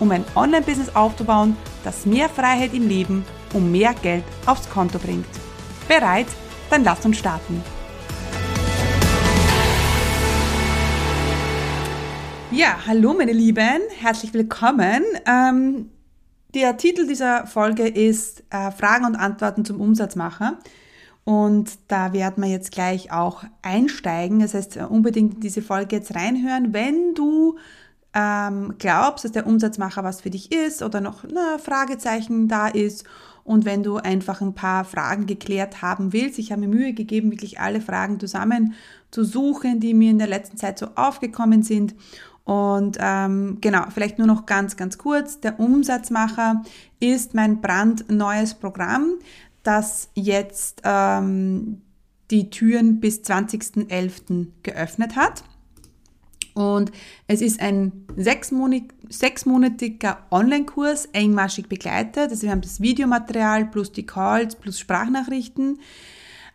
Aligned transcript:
um 0.00 0.10
ein 0.10 0.24
Online-Business 0.34 0.94
aufzubauen, 0.94 1.56
das 1.84 2.06
mehr 2.06 2.28
Freiheit 2.28 2.74
im 2.74 2.88
Leben 2.88 3.24
und 3.52 3.70
mehr 3.70 3.94
Geld 3.94 4.24
aufs 4.46 4.68
Konto 4.68 4.98
bringt. 4.98 5.26
Bereit? 5.88 6.26
Dann 6.70 6.84
lass 6.84 7.04
uns 7.04 7.18
starten. 7.18 7.62
Ja, 12.50 12.78
hallo 12.86 13.14
meine 13.14 13.32
Lieben, 13.32 13.80
herzlich 13.98 14.32
willkommen. 14.34 15.02
Ähm, 15.26 15.90
der 16.54 16.76
Titel 16.76 17.06
dieser 17.06 17.46
Folge 17.46 17.86
ist 17.86 18.42
äh, 18.50 18.70
Fragen 18.70 19.04
und 19.04 19.16
Antworten 19.16 19.64
zum 19.64 19.80
Umsatzmacher. 19.80 20.58
Und 21.24 21.78
da 21.88 22.14
werden 22.14 22.42
wir 22.42 22.50
jetzt 22.50 22.72
gleich 22.72 23.12
auch 23.12 23.44
einsteigen. 23.60 24.40
Das 24.40 24.54
heißt, 24.54 24.78
unbedingt 24.78 25.34
in 25.34 25.40
diese 25.40 25.60
Folge 25.60 25.96
jetzt 25.96 26.14
reinhören, 26.14 26.72
wenn 26.72 27.14
du 27.14 27.58
ähm, 28.14 28.74
glaubst, 28.78 29.24
dass 29.24 29.32
der 29.32 29.46
Umsatzmacher 29.46 30.04
was 30.04 30.20
für 30.20 30.30
dich 30.30 30.52
ist 30.52 30.82
oder 30.82 31.00
noch 31.00 31.24
ein 31.24 31.58
Fragezeichen 31.58 32.48
da 32.48 32.68
ist 32.68 33.04
und 33.48 33.64
wenn 33.64 33.82
du 33.82 33.96
einfach 33.96 34.42
ein 34.42 34.52
paar 34.52 34.84
Fragen 34.84 35.24
geklärt 35.24 35.80
haben 35.80 36.12
willst, 36.12 36.38
ich 36.38 36.52
habe 36.52 36.60
mir 36.60 36.68
Mühe 36.68 36.92
gegeben, 36.92 37.30
wirklich 37.30 37.58
alle 37.58 37.80
Fragen 37.80 38.20
zusammen 38.20 38.74
zu 39.10 39.24
suchen, 39.24 39.80
die 39.80 39.94
mir 39.94 40.10
in 40.10 40.18
der 40.18 40.28
letzten 40.28 40.58
Zeit 40.58 40.78
so 40.78 40.88
aufgekommen 40.96 41.62
sind. 41.62 41.94
Und 42.44 42.98
ähm, 43.00 43.56
genau, 43.62 43.84
vielleicht 43.88 44.18
nur 44.18 44.26
noch 44.26 44.44
ganz, 44.44 44.76
ganz 44.76 44.98
kurz. 44.98 45.40
Der 45.40 45.58
Umsatzmacher 45.58 46.62
ist 47.00 47.32
mein 47.32 47.62
brandneues 47.62 48.52
Programm, 48.52 49.14
das 49.62 50.10
jetzt 50.12 50.82
ähm, 50.84 51.80
die 52.30 52.50
Türen 52.50 53.00
bis 53.00 53.20
20.11. 53.22 54.48
geöffnet 54.62 55.16
hat. 55.16 55.42
Und 56.58 56.90
es 57.28 57.40
ist 57.40 57.60
ein 57.60 57.92
sechsmonatiger 58.16 60.18
Online-Kurs, 60.32 61.06
engmaschig 61.12 61.68
begleitet. 61.68 62.32
Also 62.32 62.42
wir 62.42 62.50
haben 62.50 62.62
das 62.62 62.80
Videomaterial 62.80 63.66
plus 63.66 63.92
die 63.92 64.04
Calls 64.04 64.56
plus 64.56 64.80
Sprachnachrichten, 64.80 65.78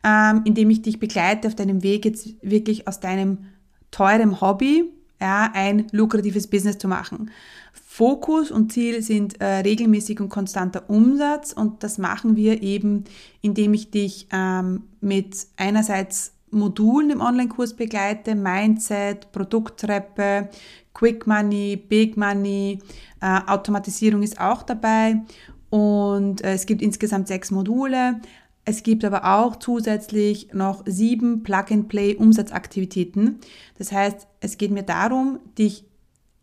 ähm, 0.03 0.41
in 0.43 0.55
dem 0.55 0.69
ich 0.69 0.81
dich 0.81 0.99
begleite 0.99 1.47
auf 1.47 1.55
deinem 1.55 1.83
Weg 1.83 2.03
jetzt 2.03 2.27
wirklich 2.41 2.85
aus 2.85 2.99
deinem 2.99 3.45
teuren 3.91 4.41
Hobby 4.41 4.91
ja, 5.21 5.49
ein 5.53 5.87
lukratives 5.91 6.47
Business 6.47 6.77
zu 6.77 6.89
machen. 6.89 7.31
Fokus 7.71 8.51
und 8.51 8.73
Ziel 8.73 9.01
sind 9.01 9.39
äh, 9.39 9.59
regelmäßig 9.59 10.19
und 10.19 10.27
konstanter 10.27 10.89
Umsatz 10.89 11.53
und 11.53 11.81
das 11.81 11.97
machen 11.97 12.35
wir 12.35 12.61
eben, 12.61 13.05
indem 13.41 13.73
ich 13.73 13.89
dich 13.89 14.27
ähm, 14.33 14.83
mit 14.99 15.47
einerseits 15.55 16.32
Modulen 16.53 17.09
im 17.09 17.21
Online-Kurs 17.21 17.75
begleite, 17.75 18.35
Mindset, 18.35 19.31
Produkttreppe, 19.31 20.49
Quick 20.93 21.27
Money, 21.27 21.75
Big 21.75 22.17
Money, 22.17 22.79
äh, 23.21 23.39
Automatisierung 23.47 24.23
ist 24.23 24.39
auch 24.39 24.63
dabei 24.63 25.21
und 25.69 26.43
äh, 26.43 26.53
es 26.53 26.65
gibt 26.65 26.81
insgesamt 26.81 27.27
sechs 27.27 27.51
Module. 27.51 28.21
Es 28.65 28.83
gibt 28.83 29.03
aber 29.03 29.35
auch 29.35 29.57
zusätzlich 29.57 30.53
noch 30.53 30.83
sieben 30.85 31.43
Plug-and-Play-Umsatzaktivitäten. 31.43 33.39
Das 33.77 33.91
heißt, 33.91 34.27
es 34.39 34.57
geht 34.57 34.71
mir 34.71 34.83
darum, 34.83 35.39
dich 35.57 35.85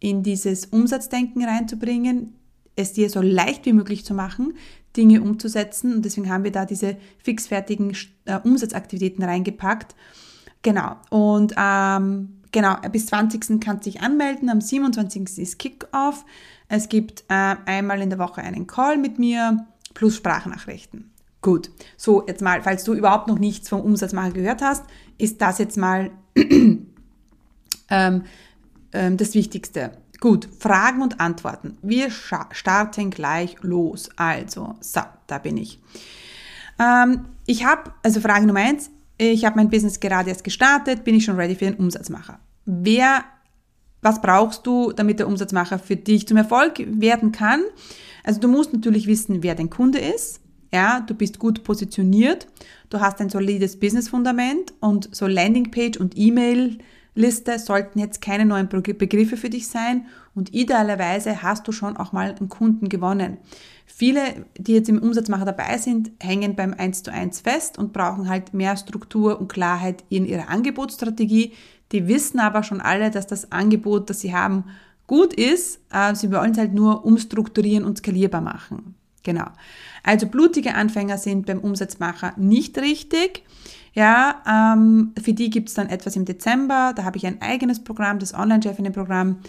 in 0.00 0.22
dieses 0.22 0.66
Umsatzdenken 0.66 1.44
reinzubringen, 1.44 2.34
es 2.76 2.92
dir 2.92 3.08
so 3.08 3.20
leicht 3.20 3.66
wie 3.66 3.72
möglich 3.72 4.04
zu 4.04 4.14
machen, 4.14 4.54
Dinge 4.96 5.20
umzusetzen. 5.20 5.94
Und 5.94 6.04
deswegen 6.04 6.30
haben 6.30 6.44
wir 6.44 6.52
da 6.52 6.64
diese 6.64 6.96
fixfertigen 7.18 7.96
äh, 8.24 8.38
Umsatzaktivitäten 8.42 9.24
reingepackt. 9.24 9.94
Genau. 10.62 10.96
Und 11.10 11.54
ähm, 11.56 12.40
genau, 12.52 12.76
bis 12.92 13.06
20. 13.06 13.60
kannst 13.60 13.86
du 13.86 13.90
dich 13.90 14.02
anmelden. 14.02 14.48
Am 14.48 14.60
27. 14.60 15.38
ist 15.38 15.58
Kickoff. 15.58 16.24
Es 16.68 16.88
gibt 16.88 17.24
äh, 17.28 17.56
einmal 17.66 18.00
in 18.00 18.10
der 18.10 18.18
Woche 18.18 18.42
einen 18.42 18.66
Call 18.66 18.96
mit 18.96 19.18
mir 19.18 19.66
plus 19.94 20.16
Sprachnachrichten. 20.16 21.10
Gut. 21.42 21.70
So, 21.96 22.24
jetzt 22.26 22.42
mal, 22.42 22.62
falls 22.62 22.84
du 22.84 22.94
überhaupt 22.94 23.28
noch 23.28 23.38
nichts 23.38 23.68
vom 23.68 23.80
Umsatzmacher 23.80 24.32
gehört 24.32 24.60
hast, 24.62 24.84
ist 25.18 25.40
das 25.40 25.58
jetzt 25.58 25.78
mal 25.78 26.10
ähm, 26.36 26.84
ähm, 28.92 29.16
das 29.16 29.34
Wichtigste. 29.34 29.92
Gut, 30.20 30.48
Fragen 30.58 31.00
und 31.00 31.18
Antworten. 31.18 31.78
Wir 31.80 32.10
starten 32.10 33.10
gleich 33.10 33.56
los. 33.62 34.10
Also, 34.16 34.76
so, 34.80 35.00
da 35.26 35.38
bin 35.38 35.56
ich. 35.56 35.80
Ähm, 36.78 37.24
ich 37.46 37.64
habe, 37.64 37.92
also 38.02 38.20
Frage 38.20 38.46
Nummer 38.46 38.60
eins, 38.60 38.90
ich 39.16 39.44
habe 39.46 39.56
mein 39.56 39.70
Business 39.70 39.98
gerade 39.98 40.28
erst 40.28 40.44
gestartet, 40.44 41.04
bin 41.04 41.14
ich 41.14 41.24
schon 41.24 41.36
ready 41.36 41.54
für 41.54 41.64
den 41.64 41.74
Umsatzmacher? 41.74 42.38
Wer, 42.66 43.24
was 44.02 44.20
brauchst 44.20 44.66
du, 44.66 44.92
damit 44.92 45.18
der 45.18 45.26
Umsatzmacher 45.26 45.78
für 45.78 45.96
dich 45.96 46.28
zum 46.28 46.36
Erfolg 46.36 46.74
werden 46.86 47.32
kann? 47.32 47.62
Also 48.22 48.40
du 48.40 48.48
musst 48.48 48.72
natürlich 48.72 49.06
wissen, 49.06 49.42
wer 49.42 49.54
dein 49.54 49.70
Kunde 49.70 49.98
ist. 49.98 50.40
Ja, 50.72 51.00
du 51.00 51.14
bist 51.14 51.38
gut 51.38 51.64
positioniert, 51.64 52.46
du 52.90 53.00
hast 53.00 53.20
ein 53.20 53.28
solides 53.28 53.80
Business-Fundament 53.80 54.72
und 54.78 55.14
so 55.14 55.26
Landingpage 55.26 55.98
und 55.98 56.16
E-Mail 56.16 56.78
Liste 57.14 57.58
sollten 57.58 57.98
jetzt 57.98 58.20
keine 58.20 58.44
neuen 58.44 58.68
Begriffe 58.68 59.36
für 59.36 59.50
dich 59.50 59.68
sein 59.68 60.06
und 60.34 60.54
idealerweise 60.54 61.42
hast 61.42 61.66
du 61.66 61.72
schon 61.72 61.96
auch 61.96 62.12
mal 62.12 62.34
einen 62.34 62.48
Kunden 62.48 62.88
gewonnen. 62.88 63.38
Viele, 63.86 64.46
die 64.56 64.74
jetzt 64.74 64.88
im 64.88 65.02
Umsatzmacher 65.02 65.44
dabei 65.44 65.76
sind, 65.78 66.12
hängen 66.20 66.54
beim 66.56 66.72
1 66.72 67.02
zu 67.02 67.12
1 67.12 67.40
fest 67.40 67.76
und 67.76 67.92
brauchen 67.92 68.28
halt 68.28 68.54
mehr 68.54 68.76
Struktur 68.76 69.40
und 69.40 69.48
Klarheit 69.48 70.04
in 70.08 70.24
ihrer 70.24 70.48
Angebotsstrategie. 70.48 71.52
Die 71.92 72.08
wissen 72.08 72.38
aber 72.38 72.62
schon 72.62 72.80
alle, 72.80 73.10
dass 73.10 73.26
das 73.26 73.50
Angebot, 73.50 74.08
das 74.08 74.20
sie 74.20 74.34
haben, 74.34 74.64
gut 75.06 75.34
ist. 75.34 75.80
Äh, 75.92 76.14
sie 76.14 76.30
wollen 76.30 76.52
es 76.52 76.58
halt 76.58 76.72
nur 76.72 77.04
umstrukturieren 77.04 77.84
und 77.84 77.98
skalierbar 77.98 78.40
machen. 78.40 78.94
Genau. 79.22 79.46
Also 80.02 80.26
blutige 80.26 80.74
Anfänger 80.74 81.18
sind 81.18 81.46
beim 81.46 81.58
Umsatzmacher 81.58 82.32
nicht 82.36 82.78
richtig. 82.78 83.42
Ja, 84.00 84.40
ähm, 84.48 85.12
für 85.22 85.34
die 85.34 85.50
gibt 85.50 85.68
es 85.68 85.74
dann 85.74 85.90
etwas 85.90 86.16
im 86.16 86.24
Dezember. 86.24 86.94
Da 86.96 87.04
habe 87.04 87.18
ich 87.18 87.26
ein 87.26 87.42
eigenes 87.42 87.84
Programm, 87.84 88.18
das 88.18 88.32
Online-Chefinnen-Programm. 88.32 89.40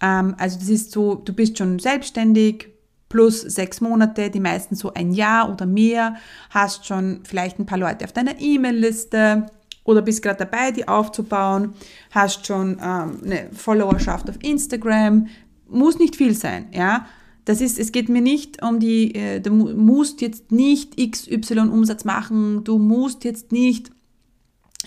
Ähm, 0.00 0.34
also 0.38 0.58
das 0.58 0.70
ist 0.70 0.92
so, 0.92 1.16
du 1.16 1.34
bist 1.34 1.58
schon 1.58 1.78
selbstständig, 1.78 2.68
plus 3.10 3.42
sechs 3.42 3.82
Monate, 3.82 4.30
die 4.30 4.40
meisten 4.40 4.76
so 4.76 4.94
ein 4.94 5.12
Jahr 5.12 5.52
oder 5.52 5.66
mehr, 5.66 6.16
hast 6.48 6.86
schon 6.86 7.20
vielleicht 7.24 7.58
ein 7.58 7.66
paar 7.66 7.76
Leute 7.76 8.06
auf 8.06 8.12
deiner 8.12 8.40
E-Mail-Liste 8.40 9.44
oder 9.84 10.00
bist 10.00 10.22
gerade 10.22 10.38
dabei, 10.38 10.70
die 10.70 10.88
aufzubauen, 10.88 11.74
hast 12.10 12.46
schon 12.46 12.78
ähm, 12.82 13.20
eine 13.22 13.50
Followerschaft 13.52 14.30
auf 14.30 14.36
Instagram, 14.42 15.26
muss 15.68 15.98
nicht 15.98 16.16
viel 16.16 16.32
sein, 16.32 16.68
ja. 16.72 17.04
Das 17.44 17.62
ist, 17.62 17.78
es 17.78 17.92
geht 17.92 18.10
mir 18.10 18.20
nicht 18.20 18.62
um 18.62 18.78
die, 18.78 19.14
äh, 19.14 19.40
du 19.40 19.50
musst 19.50 20.22
jetzt 20.22 20.50
nicht 20.50 20.96
XY 20.96 21.60
Umsatz 21.70 22.04
machen, 22.04 22.64
du 22.64 22.78
musst 22.78 23.24
jetzt 23.24 23.52
nicht 23.52 23.90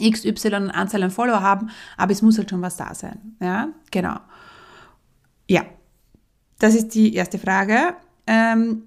XY 0.02 0.72
Anzahl 0.72 1.04
an 1.04 1.12
Follower 1.12 1.42
haben, 1.42 1.70
aber 1.98 2.12
es 2.12 2.22
muss 2.22 2.38
halt 2.38 2.50
schon 2.50 2.62
was 2.62 2.78
da 2.78 2.94
sein. 2.94 3.36
Ja, 3.40 3.70
genau. 3.92 4.18
Ja, 5.50 5.66
das 6.60 6.76
ist 6.76 6.90
die 6.96 7.14
erste 7.14 7.40
Frage. 7.40 7.96
Ähm, 8.28 8.84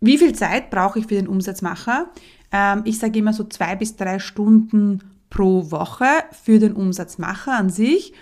wie 0.00 0.18
viel 0.18 0.34
Zeit 0.34 0.70
brauche 0.70 0.98
ich 0.98 1.06
für 1.06 1.14
den 1.14 1.28
Umsatzmacher? 1.28 2.10
Ähm, 2.52 2.82
ich 2.84 2.98
sage 2.98 3.18
immer 3.18 3.32
so 3.32 3.44
zwei 3.44 3.76
bis 3.76 3.96
drei 3.96 4.18
Stunden 4.18 5.00
pro 5.28 5.70
Woche 5.70 6.06
für 6.32 6.58
den 6.58 6.72
Umsatzmacher 6.72 7.56
an 7.56 7.70
sich. 7.70 8.12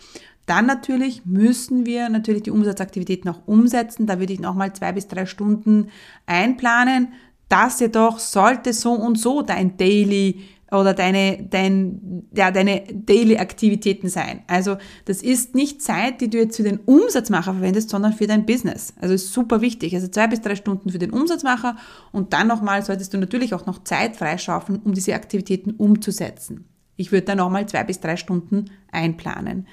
Dann 0.46 0.66
natürlich 0.66 1.26
müssen 1.26 1.84
wir 1.86 2.08
natürlich 2.08 2.44
die 2.44 2.50
Umsatzaktivitäten 2.50 3.30
auch 3.30 3.46
umsetzen. 3.46 4.06
Da 4.06 4.18
würde 4.18 4.32
ich 4.32 4.40
nochmal 4.40 4.72
zwei 4.72 4.92
bis 4.92 5.06
drei 5.06 5.26
Stunden 5.26 5.88
einplanen. 6.26 7.12
Das 7.48 7.80
jedoch 7.80 8.18
sollte 8.18 8.72
so 8.72 8.92
und 8.92 9.18
so 9.18 9.42
dein 9.42 9.76
Daily 9.76 10.40
oder 10.70 10.94
deine, 10.94 11.46
dein, 11.50 12.28
ja, 12.34 12.50
deine 12.50 12.82
Daily-Aktivitäten 12.92 14.08
sein. 14.08 14.42
Also 14.46 14.76
das 15.06 15.22
ist 15.22 15.54
nicht 15.54 15.80
Zeit, 15.82 16.20
die 16.20 16.28
du 16.28 16.38
jetzt 16.38 16.56
für 16.56 16.62
den 16.62 16.78
Umsatzmacher 16.78 17.54
verwendest, 17.54 17.90
sondern 17.90 18.12
für 18.12 18.26
dein 18.26 18.46
Business. 18.46 18.92
Also 19.00 19.14
ist 19.14 19.32
super 19.32 19.60
wichtig. 19.60 19.94
Also 19.94 20.08
zwei 20.08 20.26
bis 20.26 20.40
drei 20.40 20.56
Stunden 20.56 20.90
für 20.90 20.98
den 20.98 21.10
Umsatzmacher 21.10 21.76
und 22.12 22.32
dann 22.32 22.48
nochmal 22.48 22.84
solltest 22.84 23.14
du 23.14 23.18
natürlich 23.18 23.54
auch 23.54 23.66
noch 23.66 23.84
Zeit 23.84 24.16
freischaufeln, 24.16 24.80
um 24.84 24.92
diese 24.92 25.14
Aktivitäten 25.14 25.72
umzusetzen. 25.72 26.68
Ich 26.96 27.12
würde 27.12 27.26
dann 27.26 27.38
nochmal 27.38 27.66
zwei 27.66 27.84
bis 27.84 28.00
drei 28.00 28.16
Stunden 28.16 28.70
einplanen. 28.90 29.66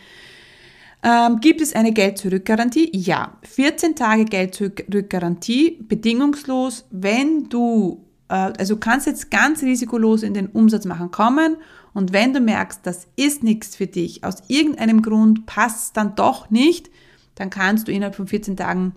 Ähm, 1.04 1.40
gibt 1.40 1.62
es 1.62 1.76
eine 1.76 1.92
Geld-Zurück-Garantie? 1.92 2.90
Ja. 2.94 3.38
14 3.44 3.96
Tage 3.96 4.26
Geld-Zurück-Garantie, 4.26 5.78
bedingungslos, 5.84 6.86
wenn 6.90 7.48
du, 7.50 8.05
äh, 8.30 8.34
also 8.34 8.78
kannst 8.78 9.08
jetzt 9.08 9.32
ganz 9.32 9.62
risikolos 9.62 10.24
in 10.24 10.34
den 10.34 10.48
Umsatz 10.48 10.86
machen 10.86 11.12
kommen 11.12 11.58
und 11.94 12.14
wenn 12.14 12.34
du 12.34 12.40
merkst, 12.40 12.82
das 12.84 13.08
ist 13.16 13.44
nichts 13.44 13.76
für 13.76 13.88
dich, 13.88 14.24
aus 14.24 14.44
irgendeinem 14.48 15.02
Grund 15.02 15.46
passt 15.46 15.86
es 15.86 15.94
dann 15.94 16.16
doch 16.16 16.50
nicht, 16.50 16.90
dann 17.36 17.50
kannst 17.50 17.88
du 17.88 17.92
innerhalb 17.92 18.16
von 18.16 18.28
14 18.28 18.58
Tagen 18.58 18.96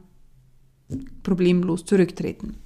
problemlos 1.22 1.84
zurücktreten. 1.84 2.56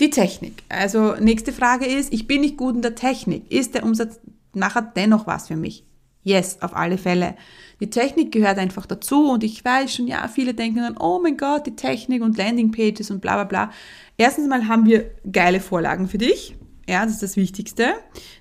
Die 0.00 0.10
Technik. 0.10 0.62
Also 0.68 1.14
nächste 1.16 1.52
Frage 1.52 1.86
ist, 1.86 2.12
ich 2.12 2.26
bin 2.26 2.42
nicht 2.42 2.56
gut 2.56 2.76
in 2.76 2.82
der 2.82 2.94
Technik. 2.94 3.50
Ist 3.50 3.74
der 3.74 3.82
Umsatzmacher 3.82 4.82
dennoch 4.82 5.26
was 5.26 5.48
für 5.48 5.56
mich? 5.56 5.84
Yes, 6.22 6.60
auf 6.60 6.76
alle 6.76 6.98
Fälle. 6.98 7.36
Die 7.80 7.90
Technik 7.90 8.32
gehört 8.32 8.58
einfach 8.58 8.86
dazu 8.86 9.30
und 9.30 9.44
ich 9.44 9.64
weiß 9.64 9.94
schon, 9.94 10.08
ja, 10.08 10.26
viele 10.28 10.52
denken 10.52 10.80
dann, 10.80 10.96
oh 10.98 11.20
mein 11.22 11.36
Gott, 11.36 11.66
die 11.66 11.76
Technik 11.76 12.22
und 12.22 12.36
Landingpages 12.36 13.10
und 13.10 13.20
bla 13.20 13.34
bla 13.34 13.44
bla. 13.44 13.70
Erstens 14.16 14.48
mal 14.48 14.66
haben 14.66 14.84
wir 14.84 15.10
geile 15.30 15.60
Vorlagen 15.60 16.08
für 16.08 16.18
dich. 16.18 16.56
Ja, 16.88 17.04
das 17.04 17.14
ist 17.14 17.22
das 17.22 17.36
Wichtigste, 17.36 17.94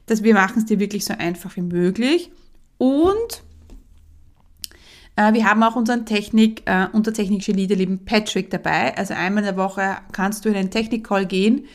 dass 0.05 0.23
wir 0.23 0.33
machen 0.33 0.59
es 0.59 0.65
dir 0.65 0.79
wirklich 0.79 1.05
so 1.05 1.13
einfach 1.13 1.55
wie 1.55 1.61
möglich. 1.61 2.31
Und 2.77 3.43
äh, 5.17 5.33
wir 5.33 5.45
haben 5.45 5.61
auch 5.63 5.75
unseren 5.75 6.05
Technik, 6.05 6.63
äh, 6.65 6.87
unser 6.93 7.13
Technik-Genie, 7.13 7.67
der 7.67 7.77
lieben 7.77 8.05
Patrick 8.05 8.49
dabei. 8.49 8.97
Also 8.97 9.13
einmal 9.13 9.43
in 9.43 9.55
der 9.55 9.57
Woche 9.57 9.97
kannst 10.13 10.45
du 10.45 10.49
in 10.49 10.55
einen 10.55 10.71
Technik-Call 10.71 11.25
gehen. 11.25 11.65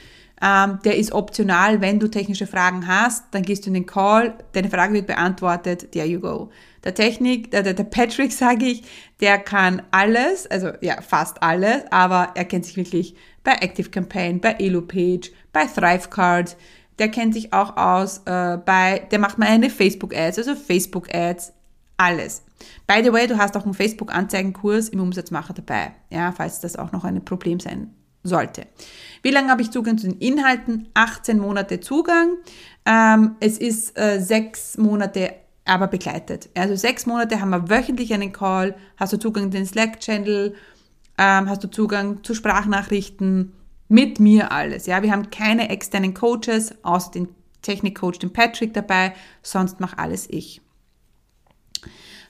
Ähm, 0.43 0.81
der 0.85 0.97
ist 0.97 1.13
optional. 1.13 1.81
Wenn 1.81 2.01
du 2.01 2.09
technische 2.09 2.49
Fragen 2.49 2.89
hast, 2.89 3.27
dann 3.31 3.43
gehst 3.43 3.65
du 3.65 3.69
in 3.69 3.75
den 3.75 3.87
Call, 3.87 4.35
deine 4.53 4.71
Frage 4.71 4.93
wird 4.93 5.07
beantwortet, 5.07 5.93
there 5.93 6.07
you 6.07 6.19
go. 6.19 6.51
Der 6.83 6.95
Technik, 6.95 7.53
der, 7.53 7.63
der 7.63 7.85
Patrick, 7.85 8.33
sage 8.33 8.67
ich, 8.67 8.83
der 9.21 9.39
kann 9.39 9.83
alles, 9.93 10.49
also 10.49 10.71
ja, 10.81 11.01
fast 11.01 11.43
alles, 11.45 11.85
aber 11.93 12.33
er 12.35 12.45
kennt 12.45 12.67
sich 12.67 12.77
wirklich 12.77 13.15
bei 13.45 13.53
Active 13.53 13.91
Campaign, 13.91 14.41
bei 14.41 14.55
EloPage, 14.59 15.31
bei 15.53 15.67
ThriveCard, 15.67 16.57
der 16.99 17.09
kennt 17.09 17.35
sich 17.35 17.53
auch 17.53 17.77
aus 17.77 18.23
äh, 18.27 18.59
bei, 18.59 19.07
der 19.13 19.21
macht 19.21 19.39
mal 19.39 19.47
eine 19.47 19.71
Facebook-Ads, 19.71 20.39
also 20.39 20.57
Facebook-Ads, 20.57 21.53
alles. 21.99 22.43
By 22.89 23.01
the 23.05 23.13
way, 23.13 23.29
du 23.29 23.39
hast 23.39 23.57
auch 23.57 23.65
einen 23.65 23.75
Facebook-Anzeigenkurs 23.75 24.89
im 24.89 25.01
Umsatzmacher 25.01 25.55
dabei, 25.55 25.93
ja, 26.11 26.33
falls 26.33 26.59
das 26.59 26.75
auch 26.75 26.91
noch 26.91 27.05
ein 27.05 27.25
Problem 27.25 27.61
sein 27.61 27.95
sollte. 28.23 28.67
Wie 29.23 29.31
lange 29.31 29.51
habe 29.51 29.63
ich 29.63 29.71
Zugang 29.71 29.99
zu 29.99 30.09
den 30.09 30.19
Inhalten? 30.19 30.89
18 30.95 31.39
Monate 31.39 31.81
Zugang. 31.81 32.37
Ähm, 32.85 33.37
es 33.41 33.59
ist 33.59 33.99
äh, 33.99 34.21
sechs 34.21 34.77
Monate 34.79 35.35
aber 35.65 35.87
begleitet. 35.87 36.49
Also 36.57 36.75
sechs 36.75 37.07
Monate 37.07 37.41
haben 37.41 37.51
wir 37.51 37.71
wöchentlich 37.71 38.13
einen 38.13 38.33
Call, 38.33 38.75
hast 38.97 39.13
du 39.13 39.19
Zugang 39.19 39.45
zu 39.45 39.51
den 39.51 39.67
Slack-Channel, 39.67 40.55
ähm, 41.19 41.49
hast 41.49 41.63
du 41.63 41.71
Zugang 41.71 42.25
zu 42.25 42.35
Sprachnachrichten, 42.35 43.53
mit 43.89 44.21
mir 44.21 44.51
alles. 44.53 44.87
Ja, 44.87 45.03
wir 45.03 45.13
haben 45.13 45.31
keine 45.31 45.69
externen 45.69 46.15
Coaches, 46.15 46.75
außer 46.83 47.11
den 47.11 47.29
Technikcoach, 47.61 48.19
den 48.19 48.33
Patrick 48.33 48.73
dabei, 48.73 49.13
sonst 49.43 49.81
mache 49.81 49.99
alles 49.99 50.29
ich. 50.31 50.63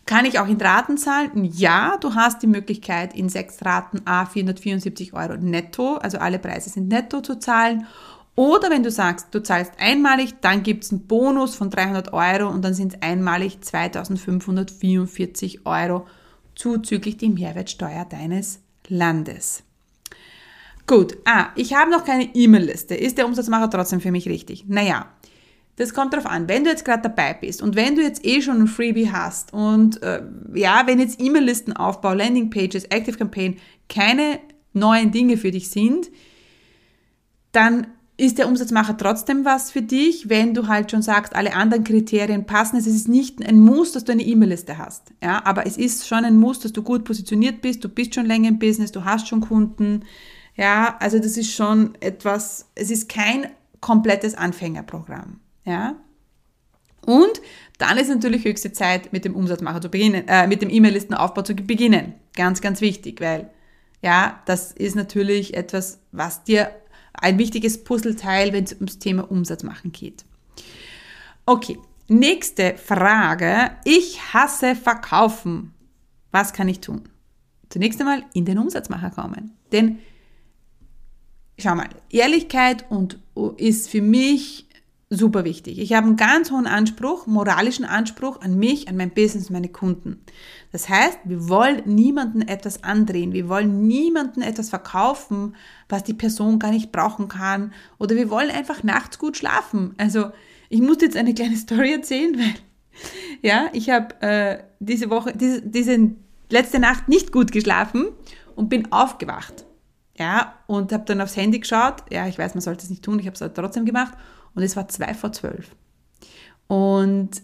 Kann 0.05 0.25
ich 0.25 0.39
auch 0.39 0.49
in 0.49 0.61
Raten 0.61 0.99
zahlen? 0.99 1.45
Ja, 1.45 1.97
du 2.01 2.15
hast 2.15 2.43
die 2.43 2.49
Möglichkeit, 2.49 3.15
in 3.15 3.29
sechs 3.29 3.65
Raten 3.65 4.01
A 4.05 4.27
474 4.27 5.15
Euro 5.15 5.37
netto, 5.37 5.97
also 5.97 6.19
alle 6.19 6.39
Preise 6.39 6.71
sind 6.71 6.89
netto 6.89 7.21
zu 7.21 7.39
zahlen. 7.39 7.87
Oder 8.35 8.71
wenn 8.71 8.83
du 8.83 8.91
sagst, 8.91 9.29
du 9.33 9.43
zahlst 9.43 9.73
einmalig, 9.79 10.35
dann 10.41 10.63
gibt 10.63 10.85
es 10.85 10.91
einen 10.91 11.07
Bonus 11.07 11.55
von 11.55 11.71
300 11.71 12.13
Euro 12.13 12.49
und 12.49 12.63
dann 12.63 12.75
sind 12.75 12.95
es 12.95 13.03
einmalig 13.03 13.61
2544 13.61 15.67
Euro 15.67 16.07
zuzüglich 16.55 17.19
die 17.19 17.29
Mehrwertsteuer 17.29 18.07
deines 18.07 18.61
Landes. 18.89 19.63
Gut, 20.87 21.17
ah, 21.25 21.49
ich 21.55 21.75
habe 21.75 21.91
noch 21.91 22.05
keine 22.05 22.35
E-Mail-Liste. 22.35 22.95
Ist 22.95 23.19
der 23.19 23.27
Umsatzmacher 23.27 23.71
trotzdem 23.71 24.01
für 24.01 24.11
mich 24.11 24.27
richtig? 24.27 24.65
Naja, 24.67 25.07
das 25.77 25.95
kommt 25.95 26.13
darauf 26.13 26.27
an, 26.27 26.49
wenn 26.49 26.65
du 26.65 26.71
jetzt 26.71 26.85
gerade 26.85 27.03
dabei 27.03 27.35
bist 27.35 27.63
und 27.63 27.77
wenn 27.77 27.97
du 27.97 28.03
jetzt 28.03 28.25
eh 28.25 28.43
schon 28.43 28.61
ein 28.61 28.67
Freebie 28.67 29.11
hast 29.11 29.53
und 29.53 30.03
äh, 30.03 30.23
ja, 30.55 30.83
wenn 30.87 30.99
jetzt 30.99 31.21
E-Mail-Listenaufbau, 31.21 32.13
Landingpages, 32.13 32.85
Active 32.85 33.17
Campaign 33.17 33.57
keine 33.89 34.39
neuen 34.75 35.13
Dinge 35.13 35.37
für 35.37 35.51
dich 35.51 35.71
sind, 35.71 36.11
dann 37.53 37.87
ist 38.19 38.39
der 38.39 38.47
Umsatzmacher 38.47 38.97
trotzdem 38.97 39.45
was 39.45 39.71
für 39.71 39.83
dich, 39.83 40.29
wenn 40.29 40.55
du 40.55 40.69
halt 40.69 40.91
schon 40.91 41.03
sagst, 41.03 41.35
alle 41.35 41.55
anderen 41.55 41.83
Kriterien 41.83 42.45
passen. 42.45 42.77
Es 42.77 42.87
ist 42.87 43.09
nicht 43.09 43.45
ein 43.45 43.59
Muss, 43.59 43.93
dass 43.93 44.05
du 44.05 44.13
eine 44.13 44.23
E-Mail-Liste 44.23 44.79
hast. 44.79 45.13
Ja, 45.23 45.45
aber 45.45 45.67
es 45.67 45.77
ist 45.77 46.07
schon 46.07 46.25
ein 46.25 46.39
Muss, 46.39 46.61
dass 46.61 46.73
du 46.73 46.83
gut 46.83 47.05
positioniert 47.05 47.63
bist, 47.63 47.83
du 47.83 47.89
bist 47.89 48.15
schon 48.15 48.27
länger 48.27 48.49
im 48.49 48.59
Business, 48.59 48.93
du 48.93 49.05
hast 49.05 49.29
schon 49.29 49.41
Kunden. 49.41 50.05
Ja, 50.55 50.97
also 51.01 51.19
das 51.19 51.37
ist 51.39 51.53
schon 51.53 51.95
etwas, 52.01 52.69
es 52.75 52.91
ist 52.91 53.09
kein 53.09 53.47
komplettes 53.81 54.35
Anfängerprogramm. 54.35 55.41
Ja? 55.65 55.97
Und 57.05 57.41
dann 57.79 57.99
ist 57.99 58.09
natürlich 58.09 58.45
höchste 58.45 58.73
Zeit, 58.73 59.13
mit 59.13 59.25
dem 59.25 59.35
Umsatzmacher 59.35 59.81
zu 59.81 59.89
beginnen, 59.89 60.27
äh, 60.29 60.47
mit 60.47 60.63
dem 60.63 60.71
E-Mail-Listenaufbau 60.71 61.43
zu 61.43 61.55
beginnen. 61.55 62.15
Ganz, 62.37 62.61
ganz 62.61 62.81
wichtig, 62.81 63.21
weil 63.21 63.51
ja, 64.03 64.41
das 64.47 64.73
ist 64.73 64.97
natürlich 64.97 65.55
etwas, 65.55 66.01
was 66.11 66.45
dir 66.45 66.71
ein 67.13 67.39
wichtiges 67.39 67.85
Puzzleteil, 67.85 68.53
wenn 68.53 68.65
es 68.65 68.75
ums 68.75 68.99
Thema 68.99 69.31
Umsatz 69.31 69.63
machen 69.63 69.93
geht. 69.93 70.25
Okay, 71.47 71.79
nächste 72.09 72.77
Frage. 72.77 73.73
Ich 73.85 74.33
hasse 74.33 74.75
Verkaufen. 74.75 75.75
Was 76.31 76.53
kann 76.53 76.69
ich 76.69 76.81
tun? 76.81 77.03
Zunächst 77.69 78.01
einmal 78.01 78.25
in 78.33 78.45
den 78.45 78.59
Umsatzmacher 78.59 79.11
kommen. 79.11 79.53
Denn, 79.71 79.99
schau 81.59 81.75
mal, 81.75 81.89
Ehrlichkeit 82.11 82.91
und 82.91 83.19
ist 83.57 83.89
für 83.89 84.03
mich 84.03 84.69
super 85.17 85.45
wichtig. 85.45 85.79
Ich 85.79 85.93
habe 85.93 86.07
einen 86.07 86.17
ganz 86.17 86.51
hohen 86.51 86.67
Anspruch, 86.67 87.27
moralischen 87.27 87.85
Anspruch 87.85 88.41
an 88.41 88.59
mich, 88.59 88.89
an 88.89 88.97
mein 88.97 89.11
Business, 89.11 89.51
meine 89.51 89.69
Kunden. 89.69 90.25
Das 90.73 90.89
heißt, 90.89 91.19
wir 91.25 91.49
wollen 91.49 91.83
niemanden 91.85 92.41
etwas 92.41 92.83
andrehen. 92.83 93.33
Wir 93.33 93.49
wollen 93.49 93.87
niemanden 93.87 94.41
etwas 94.41 94.71
verkaufen, 94.71 95.55
was 95.89 96.03
die 96.05 96.15
Person 96.15 96.59
gar 96.59 96.71
nicht 96.71 96.93
brauchen 96.93 97.29
kann. 97.29 97.73
Oder 97.99 98.17
wir 98.17 98.31
wollen 98.31 98.51
einfach 98.51 98.83
nachts 98.83 99.19
gut 99.19 99.37
schlafen. 99.37 99.95
Also, 99.99 100.31
ich 100.71 100.81
muss 100.81 100.99
jetzt 101.03 101.17
eine 101.17 101.35
kleine 101.35 101.57
Story 101.59 101.93
erzählen, 101.93 102.35
weil, 102.39 102.55
ja, 103.43 103.67
ich 103.75 103.91
habe 103.91 104.21
äh, 104.23 104.59
diese 104.81 105.11
Woche, 105.11 105.35
diese, 105.37 105.61
diese 105.61 106.11
letzte 106.49 106.79
Nacht 106.79 107.09
nicht 107.09 107.33
gut 107.33 107.53
geschlafen 107.53 108.09
und 108.57 108.71
bin 108.71 108.91
aufgewacht. 108.93 109.67
Ja, 110.19 110.55
und 110.67 110.93
habe 110.93 111.05
dann 111.05 111.21
aufs 111.21 111.37
Handy 111.37 111.59
geschaut. 111.59 112.05
Ja, 112.11 112.29
ich 112.29 112.39
weiß, 112.39 112.55
man 112.55 112.61
sollte 112.61 112.85
es 112.85 112.91
nicht 112.91 113.03
tun, 113.03 113.19
ich 113.19 113.27
habe 113.27 113.35
es 113.35 113.41
halt 113.41 113.55
trotzdem 113.55 113.85
gemacht 113.85 114.13
und 114.55 114.63
es 114.63 114.77
war 114.77 114.89
zwei 114.89 115.15
vor 115.15 115.33
zwölf. 115.33 115.75
Und 116.67 117.43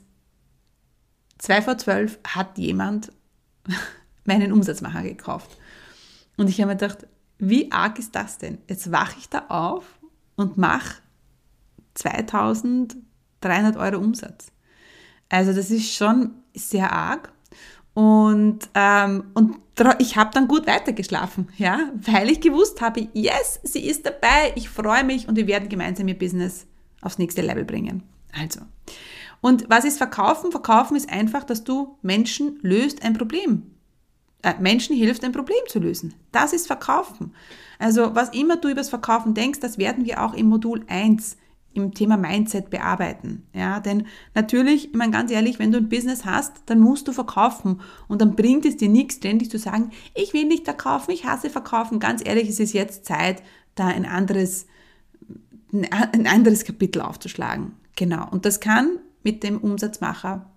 zwei 1.39 1.63
vor 1.63 1.79
zwölf 1.79 2.19
hat 2.27 2.59
jemand 2.59 3.13
meinen 4.25 4.53
Umsatzmacher 4.53 5.03
gekauft. 5.03 5.57
Und 6.37 6.49
ich 6.49 6.61
habe 6.61 6.73
mir 6.73 6.77
gedacht, 6.77 7.07
wie 7.39 7.71
arg 7.73 7.99
ist 7.99 8.15
das 8.15 8.39
denn? 8.39 8.59
Jetzt 8.69 8.91
wache 8.91 9.17
ich 9.19 9.29
da 9.29 9.47
auf 9.49 9.85
und 10.37 10.57
mache 10.57 10.97
2300 11.95 13.77
Euro 13.77 13.99
Umsatz. 13.99 14.53
Also 15.29 15.53
das 15.53 15.71
ist 15.71 15.95
schon 15.95 16.33
sehr 16.55 16.93
arg. 16.93 17.33
Und, 17.95 18.69
ähm, 18.75 19.25
und 19.35 19.57
ich 19.99 20.17
habe 20.17 20.31
dann 20.33 20.47
gut 20.47 20.67
weitergeschlafen, 20.69 21.49
ja, 21.57 21.91
weil 21.95 22.31
ich 22.31 22.41
gewusst 22.41 22.81
habe, 22.81 23.09
yes, 23.13 23.59
sie 23.65 23.85
ist 23.85 24.07
dabei, 24.07 24.53
ich 24.55 24.69
freue 24.69 25.03
mich 25.03 25.27
und 25.29 25.37
wir 25.37 25.49
werden 25.49 25.69
gemeinsam 25.69 26.07
ihr 26.07 26.19
Business 26.19 26.67
aufs 27.01 27.19
nächste 27.19 27.43
Level 27.43 27.65
bringen. 27.65 28.03
Also. 28.33 28.61
Und 29.41 29.69
was 29.69 29.85
ist 29.85 29.99
Verkaufen? 29.99 30.51
Verkaufen 30.51 30.97
ist 30.97 31.11
einfach, 31.11 31.45
dass 31.45 31.65
du 31.65 31.97
Menschen 32.03 32.59
löst 32.63 33.05
ein 33.05 33.15
Problem. 33.15 33.71
Äh, 34.43 34.55
Menschen 34.61 34.97
hilft, 34.97 35.25
ein 35.25 35.33
Problem 35.33 35.59
zu 35.69 35.79
lösen. 35.79 36.15
Das 36.33 36.53
ist 36.53 36.67
Verkaufen. 36.67 37.35
Also 37.79 38.15
was 38.15 38.31
immer 38.31 38.57
du 38.57 38.69
über 38.69 38.81
das 38.81 38.91
Verkaufen 38.91 39.35
denkst, 39.35 39.61
das 39.61 39.79
werden 39.79 40.05
wir 40.05 40.23
auch 40.25 40.35
im 40.35 40.47
Modul 40.47 40.85
1 40.89 41.37
im 41.75 41.95
Thema 41.95 42.17
Mindset 42.17 42.71
bearbeiten. 42.71 43.47
Ja, 43.53 43.81
denn 43.81 44.07
natürlich, 44.35 44.89
ich 44.89 44.95
meine 44.95 45.13
ganz 45.13 45.31
ehrlich, 45.31 45.59
wenn 45.59 45.71
du 45.71 45.79
ein 45.79 45.89
Business 45.89 46.25
hast, 46.25 46.63
dann 46.67 46.81
musst 46.81 47.07
du 47.09 47.13
verkaufen 47.13 47.81
und 48.09 48.21
dann 48.21 48.35
bringt 48.35 48.65
es 48.65 48.77
dir 48.77 48.89
nichts, 48.89 49.17
ständig 49.17 49.51
zu 49.51 49.59
sagen, 49.59 49.91
ich 50.15 50.33
will 50.33 50.45
nicht 50.45 50.65
verkaufen, 50.65 51.13
ich 51.13 51.25
hasse 51.25 51.51
verkaufen. 51.51 52.01
Ganz 52.01 52.23
ehrlich, 52.25 52.49
es 52.49 52.59
ist 52.59 52.73
jetzt 52.73 53.05
Zeit, 53.05 53.43
da 53.75 53.87
ein 53.87 54.07
anderes 54.07 54.67
ein 55.85 56.27
anderes 56.27 56.65
Kapitel 56.65 57.03
aufzuschlagen. 57.03 57.73
Genau. 57.97 58.29
Und 58.31 58.45
das 58.45 58.61
kann 58.61 58.99
mit 59.23 59.43
dem 59.43 59.59
Umsatzmacher 59.59 60.51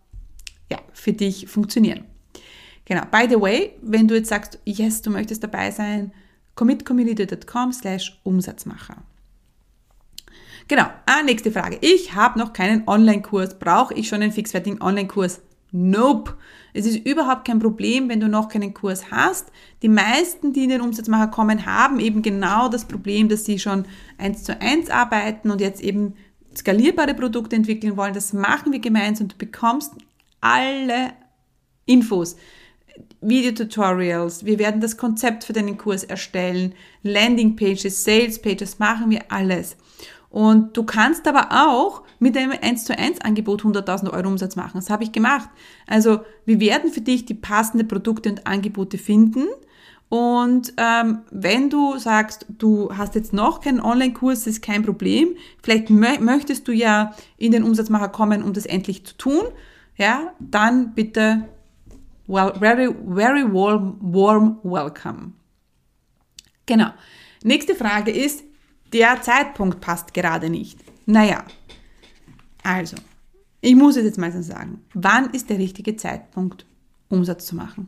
ja, 0.70 0.80
für 0.94 1.14
dich 1.14 1.48
funktionieren. 1.48 2.06
Genau. 2.86 3.04
By 3.12 3.28
the 3.30 3.40
way, 3.40 3.74
wenn 3.82 4.08
du 4.08 4.16
jetzt 4.16 4.30
sagst, 4.30 4.60
yes, 4.66 5.02
du 5.02 5.10
möchtest 5.10 5.44
dabei 5.44 5.72
sein, 5.72 6.12
commitcommunity.com 6.56 7.74
slash 7.74 8.20
Umsatzmacher. 8.24 8.98
Genau. 10.68 10.86
Ah, 11.06 11.24
nächste 11.24 11.52
Frage. 11.52 11.78
Ich 11.82 12.16
habe 12.16 12.40
noch 12.40 12.54
keinen 12.54 12.88
Online-Kurs. 12.88 13.60
Brauche 13.60 13.94
ich 13.94 14.08
schon 14.08 14.22
einen 14.22 14.32
fixfertigen 14.32 14.82
Online-Kurs? 14.82 15.42
Nope. 15.72 16.36
Es 16.74 16.86
ist 16.86 17.06
überhaupt 17.06 17.46
kein 17.46 17.60
Problem, 17.60 18.10
wenn 18.10 18.20
du 18.20 18.28
noch 18.28 18.50
keinen 18.50 18.74
Kurs 18.74 19.12
hast. 19.12 19.52
Die 19.82 19.90
meisten, 19.90 20.54
die 20.54 20.64
in 20.64 20.70
den 20.70 20.82
Umsatzmacher 20.82 21.28
kommen, 21.28 21.66
haben 21.66 22.00
eben 22.00 22.22
genau 22.22 22.70
das 22.70 22.86
Problem, 22.86 23.30
dass 23.30 23.46
sie 23.46 23.60
schon 23.60 23.86
eins 24.18 24.44
zu 24.44 24.60
eins 24.62 24.90
arbeiten 24.90 25.50
und 25.50 25.62
jetzt 25.62 25.82
eben 25.82 26.16
skalierbare 26.56 27.14
Produkte 27.14 27.56
entwickeln 27.56 27.98
wollen. 27.98 28.14
Das 28.14 28.34
machen 28.34 28.72
wir 28.72 28.80
gemeinsam. 28.80 29.28
Du 29.28 29.38
bekommst 29.38 29.94
alle 30.42 31.14
Infos. 31.86 32.36
Videotutorials, 33.22 34.46
wir 34.46 34.58
werden 34.60 34.82
das 34.82 34.98
Konzept 34.98 35.44
für 35.44 35.54
deinen 35.54 35.78
Kurs 35.78 36.04
erstellen, 36.04 36.74
Landingpages, 37.04 38.04
Salespages, 38.04 38.80
machen 38.80 39.12
wir 39.12 39.22
alles. 39.30 39.78
Und 40.32 40.78
du 40.78 40.84
kannst 40.84 41.28
aber 41.28 41.50
auch 41.52 42.04
mit 42.20 42.38
einem 42.38 42.54
1 42.60 42.86
zu 42.86 42.98
1 42.98 43.20
Angebot 43.22 43.64
100.000 43.64 44.12
Euro 44.12 44.30
Umsatz 44.30 44.56
machen. 44.56 44.76
Das 44.76 44.90
habe 44.90 45.04
ich 45.04 45.12
gemacht. 45.12 45.50
Also 45.88 46.22
wir 46.46 46.62
werden 46.62 46.90
für 46.92 47.02
dich 47.02 47.26
die 47.26 47.34
passenden 47.34 47.88
Produkte 47.90 48.30
und 48.30 48.48
Angebote 48.48 48.98
finden. 48.98 49.48
Und 50.08 50.74
ähm, 50.78 51.20
wenn 51.32 51.70
du 51.70 51.98
sagst, 51.98 52.46
du 52.48 52.90
hast 52.98 53.16
jetzt 53.16 53.34
noch 53.34 53.60
keinen 53.60 53.82
Online-Kurs, 53.82 54.48
ist 54.48 54.62
kein 54.62 54.84
Problem. 54.84 55.36
Vielleicht 55.62 55.90
möchtest 55.90 56.66
du 56.68 56.72
ja 56.72 57.14
in 57.38 57.52
den 57.52 57.64
Umsatzmacher 57.64 58.10
kommen, 58.10 58.42
um 58.42 58.54
das 58.54 58.66
endlich 58.66 59.06
zu 59.06 59.18
tun. 59.18 59.44
Ja, 59.98 60.34
dann 60.40 60.94
bitte 60.96 61.46
well, 62.28 62.54
very, 62.58 62.94
very 63.06 63.44
warm, 63.44 63.98
warm 64.00 64.60
welcome. 64.64 65.34
Genau. 66.66 66.92
Nächste 67.44 67.76
Frage 67.76 68.12
ist, 68.12 68.44
der 68.94 69.22
Zeitpunkt 69.22 69.82
passt 69.82 70.14
gerade 70.14 70.50
nicht. 70.50 70.80
Naja, 71.06 71.44
also, 72.64 72.98
ich 73.62 73.76
muss 73.76 73.96
es 73.96 74.04
jetzt 74.04 74.18
mal 74.18 74.32
so 74.32 74.42
sagen. 74.42 74.82
Wann 74.94 75.32
ist 75.32 75.50
der 75.50 75.58
richtige 75.58 75.96
Zeitpunkt, 75.96 76.66
Umsatz 77.10 77.46
zu 77.46 77.56
machen? 77.56 77.88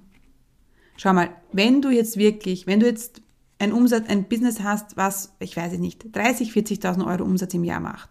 Schau 0.98 1.14
mal, 1.14 1.30
wenn 1.52 1.82
du 1.82 1.90
jetzt 1.90 2.18
wirklich, 2.18 2.68
wenn 2.68 2.80
du 2.80 2.86
jetzt 2.86 3.22
ein 3.60 3.72
Umsatz, 3.72 4.10
ein 4.10 4.28
Business 4.28 4.62
hast, 4.62 4.98
was, 4.98 5.34
ich 5.40 5.56
weiß 5.56 5.74
es 5.74 5.80
nicht, 5.80 6.16
30, 6.16 6.52
40.000 6.52 7.06
Euro 7.06 7.24
Umsatz 7.24 7.54
im 7.54 7.64
Jahr 7.64 7.80
macht, 7.80 8.10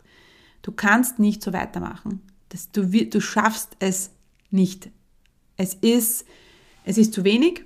du 0.62 0.72
kannst 0.72 1.18
nicht 1.18 1.42
so 1.42 1.52
weitermachen. 1.52 2.22
Das, 2.48 2.70
du, 2.70 2.86
du 2.86 3.20
schaffst 3.20 3.76
es 3.78 4.10
nicht. 4.50 4.90
Es 5.56 5.74
ist, 5.74 6.26
es 6.84 6.98
ist 6.98 7.12
zu 7.12 7.24
wenig, 7.24 7.64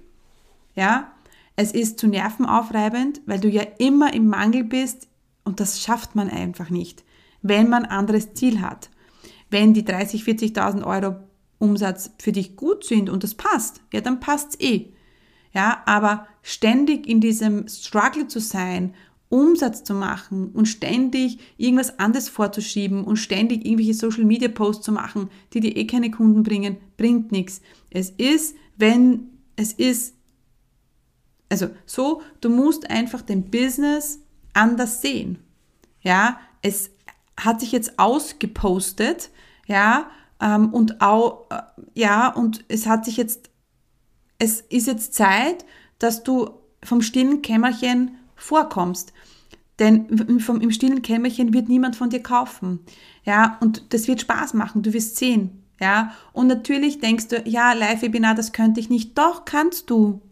ja, 0.75 1.12
es 1.56 1.73
ist 1.73 1.99
zu 1.99 2.06
nervenaufreibend, 2.06 3.23
weil 3.25 3.40
du 3.40 3.49
ja 3.49 3.62
immer 3.78 4.12
im 4.12 4.26
Mangel 4.26 4.64
bist 4.64 5.09
und 5.46 5.60
das 5.60 5.80
schafft 5.80 6.14
man 6.14 6.28
einfach 6.28 6.68
nicht, 6.68 7.04
wenn 7.40 7.68
man 7.68 7.84
ein 7.84 7.90
anderes 7.90 8.34
Ziel 8.34 8.60
hat. 8.60 8.90
Wenn 9.48 9.72
die 9.72 9.84
30, 9.84 10.24
40.000 10.24 10.84
Euro 10.84 11.16
Umsatz 11.58 12.10
für 12.18 12.32
dich 12.32 12.56
gut 12.56 12.84
sind 12.84 13.08
und 13.08 13.22
das 13.22 13.34
passt, 13.34 13.80
ja, 13.92 14.00
dann 14.00 14.20
passt's 14.20 14.58
eh. 14.60 14.92
Ja, 15.54 15.82
aber 15.86 16.26
ständig 16.42 17.06
in 17.06 17.20
diesem 17.20 17.68
Struggle 17.68 18.26
zu 18.26 18.40
sein, 18.40 18.92
Umsatz 19.28 19.84
zu 19.84 19.94
machen 19.94 20.50
und 20.50 20.66
ständig 20.66 21.38
irgendwas 21.56 21.98
anderes 21.98 22.28
vorzuschieben 22.28 23.04
und 23.04 23.16
ständig 23.16 23.64
irgendwelche 23.64 23.94
Social 23.94 24.24
Media 24.24 24.48
Posts 24.48 24.84
zu 24.84 24.92
machen, 24.92 25.30
die 25.52 25.60
dir 25.60 25.76
eh 25.76 25.86
keine 25.86 26.10
Kunden 26.10 26.42
bringen, 26.42 26.76
bringt 26.96 27.32
nichts. 27.32 27.62
Es 27.90 28.10
ist, 28.10 28.56
wenn 28.76 29.28
es 29.56 29.72
ist, 29.72 30.14
also 31.48 31.68
so, 31.86 32.22
du 32.40 32.50
musst 32.50 32.90
einfach 32.90 33.22
dein 33.22 33.50
Business 33.50 34.20
anders 34.56 35.00
sehen. 35.02 35.38
Ja, 36.00 36.38
es 36.62 36.90
hat 37.38 37.60
sich 37.60 37.72
jetzt 37.72 37.98
ausgepostet, 37.98 39.30
ja, 39.66 40.06
ähm, 40.40 40.72
und 40.72 41.00
auch, 41.00 41.46
äh, 41.50 41.62
ja, 41.94 42.28
und 42.28 42.64
es 42.68 42.86
hat 42.86 43.04
sich 43.04 43.16
jetzt, 43.16 43.50
es 44.38 44.60
ist 44.60 44.86
jetzt 44.86 45.14
Zeit, 45.14 45.64
dass 45.98 46.22
du 46.22 46.50
vom 46.82 47.02
stillen 47.02 47.42
Kämmerchen 47.42 48.18
vorkommst. 48.34 49.12
Denn 49.78 50.40
vom, 50.40 50.60
im 50.60 50.70
stillen 50.70 51.02
Kämmerchen 51.02 51.52
wird 51.52 51.68
niemand 51.68 51.96
von 51.96 52.08
dir 52.08 52.22
kaufen. 52.22 52.80
Ja, 53.25 53.58
und 53.60 53.92
das 53.92 54.08
wird 54.08 54.22
Spaß 54.22 54.54
machen, 54.54 54.82
du 54.82 54.92
wirst 54.92 55.16
sehen. 55.16 55.62
Ja, 55.78 56.12
und 56.32 56.46
natürlich 56.46 57.00
denkst 57.00 57.28
du, 57.28 57.42
ja, 57.44 57.75
Live-Webinar, 57.75 58.34
das 58.34 58.52
könnte 58.52 58.80
ich 58.80 58.88
nicht. 58.88 59.18
Doch, 59.18 59.44
kannst 59.44 59.90
du. 59.90 60.22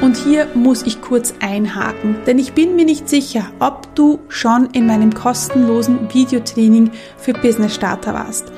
Und 0.00 0.16
hier 0.16 0.46
muss 0.54 0.82
ich 0.82 1.02
kurz 1.02 1.34
einhaken, 1.40 2.16
denn 2.26 2.38
ich 2.38 2.54
bin 2.54 2.74
mir 2.74 2.86
nicht 2.86 3.06
sicher, 3.06 3.52
ob 3.58 3.94
du 3.94 4.20
schon 4.28 4.70
in 4.72 4.86
meinem 4.86 5.12
kostenlosen 5.12 6.12
Videotraining 6.12 6.90
für 7.18 7.34
Business 7.34 7.74
Starter 7.74 8.14
warst. 8.14 8.50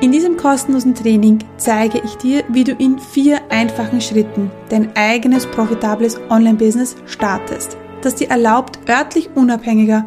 In 0.00 0.12
diesem 0.12 0.36
kostenlosen 0.36 0.94
Training 0.94 1.40
zeige 1.56 2.00
ich 2.04 2.14
dir, 2.16 2.44
wie 2.48 2.62
du 2.62 2.72
in 2.72 3.00
vier 3.00 3.40
einfachen 3.50 4.00
Schritten 4.00 4.52
dein 4.68 4.94
eigenes 4.96 5.46
profitables 5.46 6.20
Online-Business 6.30 6.94
startest, 7.06 7.76
das 8.02 8.14
dir 8.14 8.30
erlaubt, 8.30 8.78
örtlich 8.88 9.30
unabhängiger 9.34 10.06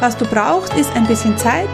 was 0.00 0.16
du 0.16 0.24
brauchst, 0.24 0.74
ist 0.74 0.94
ein 0.96 1.06
bisschen 1.06 1.36
Zeit, 1.38 1.68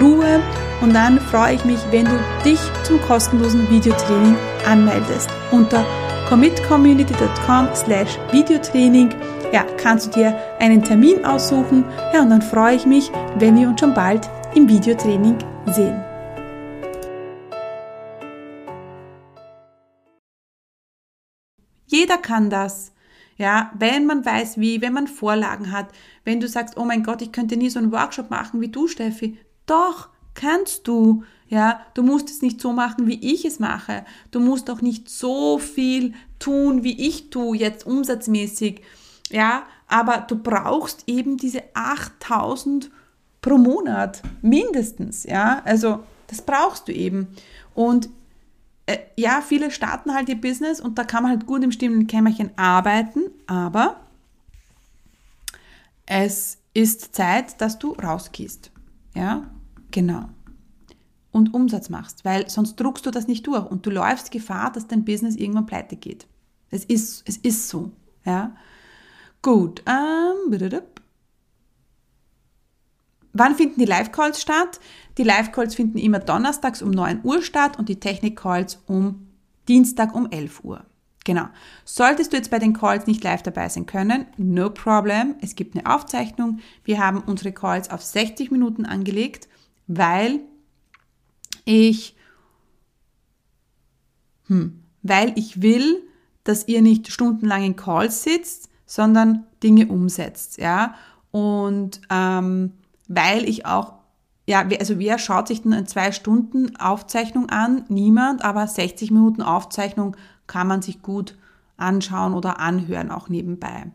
Ruhe 0.00 0.40
und 0.80 0.94
dann 0.94 1.20
freue 1.20 1.54
ich 1.54 1.64
mich, 1.64 1.80
wenn 1.90 2.04
du 2.04 2.18
dich 2.44 2.60
zum 2.84 3.00
kostenlosen 3.02 3.68
Videotraining 3.70 4.36
anmeldest 4.66 5.28
unter 5.50 5.84
commitcommunity.com 6.28 7.68
slash 7.74 8.18
Videotraining. 8.32 9.10
Ja, 9.52 9.64
kannst 9.76 10.08
du 10.08 10.20
dir 10.20 10.36
einen 10.58 10.82
Termin 10.82 11.24
aussuchen. 11.24 11.84
Ja, 12.12 12.22
und 12.22 12.30
dann 12.30 12.42
freue 12.42 12.74
ich 12.74 12.84
mich, 12.84 13.10
wenn 13.38 13.56
wir 13.56 13.68
uns 13.68 13.80
schon 13.80 13.94
bald 13.94 14.28
im 14.54 14.68
Videotraining 14.68 15.38
sehen. 15.66 16.02
Jeder 21.86 22.18
kann 22.18 22.50
das. 22.50 22.92
Ja, 23.36 23.70
wenn 23.78 24.06
man 24.06 24.24
weiß 24.24 24.58
wie, 24.58 24.80
wenn 24.80 24.94
man 24.94 25.08
Vorlagen 25.08 25.70
hat, 25.70 25.88
wenn 26.24 26.40
du 26.40 26.48
sagst, 26.48 26.76
oh 26.76 26.84
mein 26.84 27.02
Gott, 27.02 27.20
ich 27.20 27.32
könnte 27.32 27.56
nie 27.56 27.68
so 27.68 27.78
einen 27.78 27.92
Workshop 27.92 28.30
machen 28.30 28.60
wie 28.60 28.68
du, 28.68 28.88
Steffi. 28.88 29.38
Doch, 29.66 30.08
kannst 30.34 30.88
du. 30.88 31.24
Ja, 31.48 31.80
du 31.94 32.02
musst 32.02 32.28
es 32.28 32.42
nicht 32.42 32.60
so 32.60 32.72
machen, 32.72 33.06
wie 33.06 33.32
ich 33.32 33.44
es 33.44 33.60
mache. 33.60 34.04
Du 34.30 34.40
musst 34.40 34.68
auch 34.70 34.80
nicht 34.80 35.08
so 35.08 35.58
viel 35.58 36.14
tun, 36.38 36.82
wie 36.82 37.06
ich 37.06 37.30
tue, 37.30 37.56
jetzt 37.56 37.86
umsatzmäßig. 37.86 38.82
Ja, 39.30 39.64
aber 39.86 40.24
du 40.26 40.36
brauchst 40.36 41.04
eben 41.06 41.36
diese 41.36 41.62
8000 41.74 42.90
pro 43.42 43.58
Monat 43.58 44.22
mindestens. 44.42 45.24
Ja, 45.24 45.62
also 45.64 46.00
das 46.26 46.42
brauchst 46.42 46.88
du 46.88 46.92
eben. 46.92 47.28
Und 47.74 48.08
äh, 48.86 48.98
ja, 49.16 49.40
viele 49.40 49.70
starten 49.70 50.14
halt 50.14 50.28
ihr 50.28 50.40
Business 50.40 50.80
und 50.80 50.98
da 50.98 51.04
kann 51.04 51.22
man 51.22 51.32
halt 51.32 51.46
gut 51.46 51.62
im 51.64 51.72
stillen 51.72 52.06
Kämmerchen 52.06 52.50
arbeiten, 52.56 53.22
aber 53.46 54.00
es 56.06 56.58
ist 56.72 57.14
Zeit, 57.14 57.60
dass 57.60 57.78
du 57.78 57.92
rausgehst. 57.92 58.70
Ja, 59.14 59.50
genau. 59.90 60.28
Und 61.32 61.52
Umsatz 61.52 61.90
machst, 61.90 62.24
weil 62.24 62.48
sonst 62.48 62.76
druckst 62.76 63.04
du 63.04 63.10
das 63.10 63.26
nicht 63.26 63.46
durch 63.46 63.66
und 63.66 63.84
du 63.84 63.90
läufst 63.90 64.30
Gefahr, 64.30 64.72
dass 64.72 64.86
dein 64.86 65.04
Business 65.04 65.36
irgendwann 65.36 65.66
pleite 65.66 65.96
geht. 65.96 66.26
Es 66.70 66.84
ist, 66.84 67.28
es 67.28 67.36
ist 67.38 67.68
so. 67.68 67.90
Ja. 68.24 68.54
Gut. 69.42 69.82
Ähm, 69.86 70.50
Wann 73.38 73.54
finden 73.54 73.80
die 73.80 73.86
Live-Calls 73.86 74.40
statt? 74.40 74.80
Die 75.18 75.22
Live-Calls 75.22 75.74
finden 75.74 75.98
immer 75.98 76.20
donnerstags 76.20 76.80
um 76.80 76.90
9 76.90 77.20
Uhr 77.22 77.42
statt 77.42 77.78
und 77.78 77.88
die 77.88 78.00
Technik-Calls 78.00 78.82
um 78.86 79.28
Dienstag 79.68 80.14
um 80.14 80.30
11 80.30 80.64
Uhr. 80.64 80.84
Genau. 81.24 81.48
Solltest 81.84 82.32
du 82.32 82.36
jetzt 82.36 82.50
bei 82.50 82.58
den 82.58 82.72
Calls 82.72 83.06
nicht 83.06 83.22
live 83.24 83.42
dabei 83.42 83.68
sein 83.68 83.84
können, 83.84 84.26
no 84.36 84.70
problem. 84.70 85.34
Es 85.40 85.56
gibt 85.56 85.76
eine 85.76 85.92
Aufzeichnung. 85.92 86.60
Wir 86.84 87.04
haben 87.04 87.20
unsere 87.20 87.52
Calls 87.52 87.90
auf 87.90 88.00
60 88.00 88.52
Minuten 88.52 88.86
angelegt, 88.86 89.48
weil 89.86 90.40
ich, 91.64 92.16
hm, 94.46 94.84
weil 95.02 95.32
ich 95.36 95.60
will, 95.60 96.04
dass 96.44 96.68
ihr 96.68 96.80
nicht 96.80 97.10
stundenlang 97.10 97.64
in 97.64 97.76
Calls 97.76 98.22
sitzt, 98.22 98.70
sondern 98.86 99.44
Dinge 99.64 99.88
umsetzt, 99.88 100.58
ja. 100.58 100.94
Und 101.32 102.00
ähm, 102.08 102.72
weil 103.08 103.48
ich 103.48 103.66
auch 103.66 103.94
ja, 104.48 104.64
also 104.78 105.00
wer 105.00 105.18
schaut 105.18 105.48
sich 105.48 105.62
denn 105.62 105.72
eine 105.72 105.86
zwei 105.86 106.12
Stunden 106.12 106.76
Aufzeichnung 106.76 107.48
an? 107.48 107.84
Niemand, 107.88 108.44
aber 108.44 108.66
60 108.66 109.10
Minuten 109.10 109.42
Aufzeichnung 109.42 110.16
kann 110.46 110.68
man 110.68 110.82
sich 110.82 111.02
gut 111.02 111.36
anschauen 111.76 112.32
oder 112.32 112.60
anhören, 112.60 113.10
auch 113.10 113.28
nebenbei. 113.28 113.90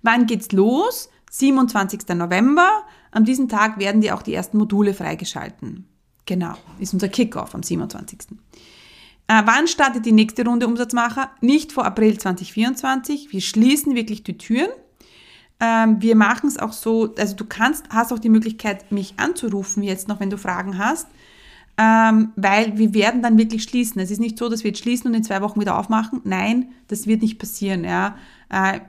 Wann 0.00 0.26
geht's 0.26 0.52
los? 0.52 1.10
27. 1.30 2.08
November. 2.14 2.68
An 3.10 3.24
diesem 3.24 3.48
Tag 3.48 3.78
werden 3.78 4.00
dir 4.00 4.14
auch 4.16 4.22
die 4.22 4.34
ersten 4.34 4.56
Module 4.56 4.94
freigeschalten. 4.94 5.86
Genau, 6.24 6.54
ist 6.78 6.94
unser 6.94 7.08
Kickoff 7.08 7.54
am 7.54 7.62
27. 7.62 8.20
Äh, 9.28 9.42
wann 9.44 9.68
startet 9.68 10.06
die 10.06 10.12
nächste 10.12 10.44
Runde 10.44 10.66
Umsatzmacher? 10.66 11.30
Nicht 11.40 11.72
vor 11.72 11.84
April 11.84 12.18
2024. 12.18 13.32
Wir 13.32 13.40
schließen 13.40 13.94
wirklich 13.94 14.24
die 14.24 14.38
Türen. 14.38 14.70
Ähm, 15.62 16.02
wir 16.02 16.16
machen 16.16 16.48
es 16.48 16.58
auch 16.58 16.72
so, 16.72 17.14
also 17.16 17.36
du 17.36 17.44
kannst, 17.44 17.88
hast 17.90 18.12
auch 18.12 18.18
die 18.18 18.28
Möglichkeit, 18.28 18.90
mich 18.90 19.14
anzurufen 19.18 19.84
jetzt 19.84 20.08
noch, 20.08 20.18
wenn 20.18 20.28
du 20.28 20.36
Fragen 20.36 20.76
hast, 20.76 21.06
ähm, 21.78 22.32
weil 22.34 22.76
wir 22.78 22.94
werden 22.94 23.22
dann 23.22 23.38
wirklich 23.38 23.62
schließen. 23.62 24.00
Es 24.00 24.10
ist 24.10 24.18
nicht 24.18 24.36
so, 24.36 24.48
dass 24.48 24.64
wir 24.64 24.72
jetzt 24.72 24.80
schließen 24.80 25.06
und 25.06 25.14
in 25.14 25.22
zwei 25.22 25.40
Wochen 25.40 25.60
wieder 25.60 25.78
aufmachen. 25.78 26.20
Nein, 26.24 26.72
das 26.88 27.06
wird 27.06 27.22
nicht 27.22 27.38
passieren. 27.38 27.84
Ja. 27.84 28.16
Äh, 28.50 28.80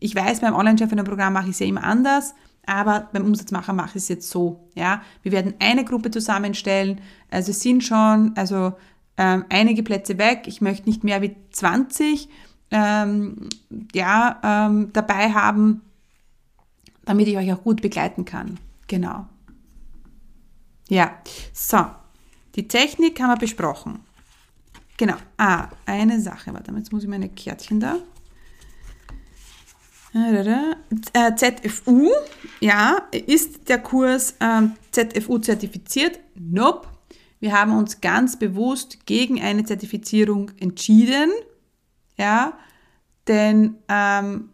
ich 0.00 0.14
weiß, 0.14 0.40
beim 0.40 0.54
Online-Chef-Programm 0.54 1.34
mache 1.34 1.46
ich 1.46 1.52
es 1.52 1.58
ja 1.58 1.66
immer 1.66 1.84
anders, 1.84 2.34
aber 2.64 3.10
beim 3.12 3.26
Umsatzmacher 3.26 3.74
mache 3.74 3.90
ich 3.90 4.04
es 4.04 4.08
jetzt 4.08 4.30
so. 4.30 4.70
Ja. 4.74 5.02
Wir 5.22 5.32
werden 5.32 5.52
eine 5.58 5.84
Gruppe 5.84 6.10
zusammenstellen. 6.10 7.02
Also 7.30 7.50
es 7.50 7.60
sind 7.60 7.84
schon, 7.84 8.32
also 8.36 8.72
ähm, 9.18 9.44
einige 9.50 9.82
Plätze 9.82 10.16
weg. 10.16 10.44
Ich 10.46 10.62
möchte 10.62 10.88
nicht 10.88 11.04
mehr 11.04 11.20
wie 11.20 11.36
20 11.50 12.30
ähm, 12.70 13.50
ja, 13.92 14.40
ähm, 14.42 14.90
dabei 14.94 15.32
haben 15.32 15.82
damit 17.06 17.26
ich 17.28 17.38
euch 17.38 17.50
auch 17.52 17.62
gut 17.62 17.80
begleiten 17.80 18.26
kann. 18.26 18.58
Genau. 18.86 19.26
Ja, 20.88 21.16
so. 21.52 21.86
Die 22.54 22.68
Technik 22.68 23.20
haben 23.20 23.30
wir 23.30 23.36
besprochen. 23.36 24.00
Genau. 24.98 25.16
Ah, 25.36 25.68
eine 25.86 26.20
Sache. 26.20 26.52
Warte 26.52 26.72
mal, 26.72 26.78
jetzt 26.78 26.92
muss 26.92 27.02
ich 27.02 27.08
meine 27.08 27.28
Kärtchen 27.28 27.80
da. 27.80 27.96
Äh, 30.14 31.34
ZFU, 31.34 32.10
ja, 32.60 33.02
ist 33.12 33.68
der 33.68 33.78
Kurs 33.78 34.34
ähm, 34.40 34.72
ZFU 34.90 35.38
zertifiziert? 35.38 36.20
Nope. 36.34 36.88
Wir 37.38 37.52
haben 37.52 37.76
uns 37.76 38.00
ganz 38.00 38.38
bewusst 38.38 39.04
gegen 39.04 39.42
eine 39.42 39.64
Zertifizierung 39.64 40.52
entschieden, 40.58 41.30
ja, 42.16 42.54
denn 43.28 43.76
ähm, 43.88 44.48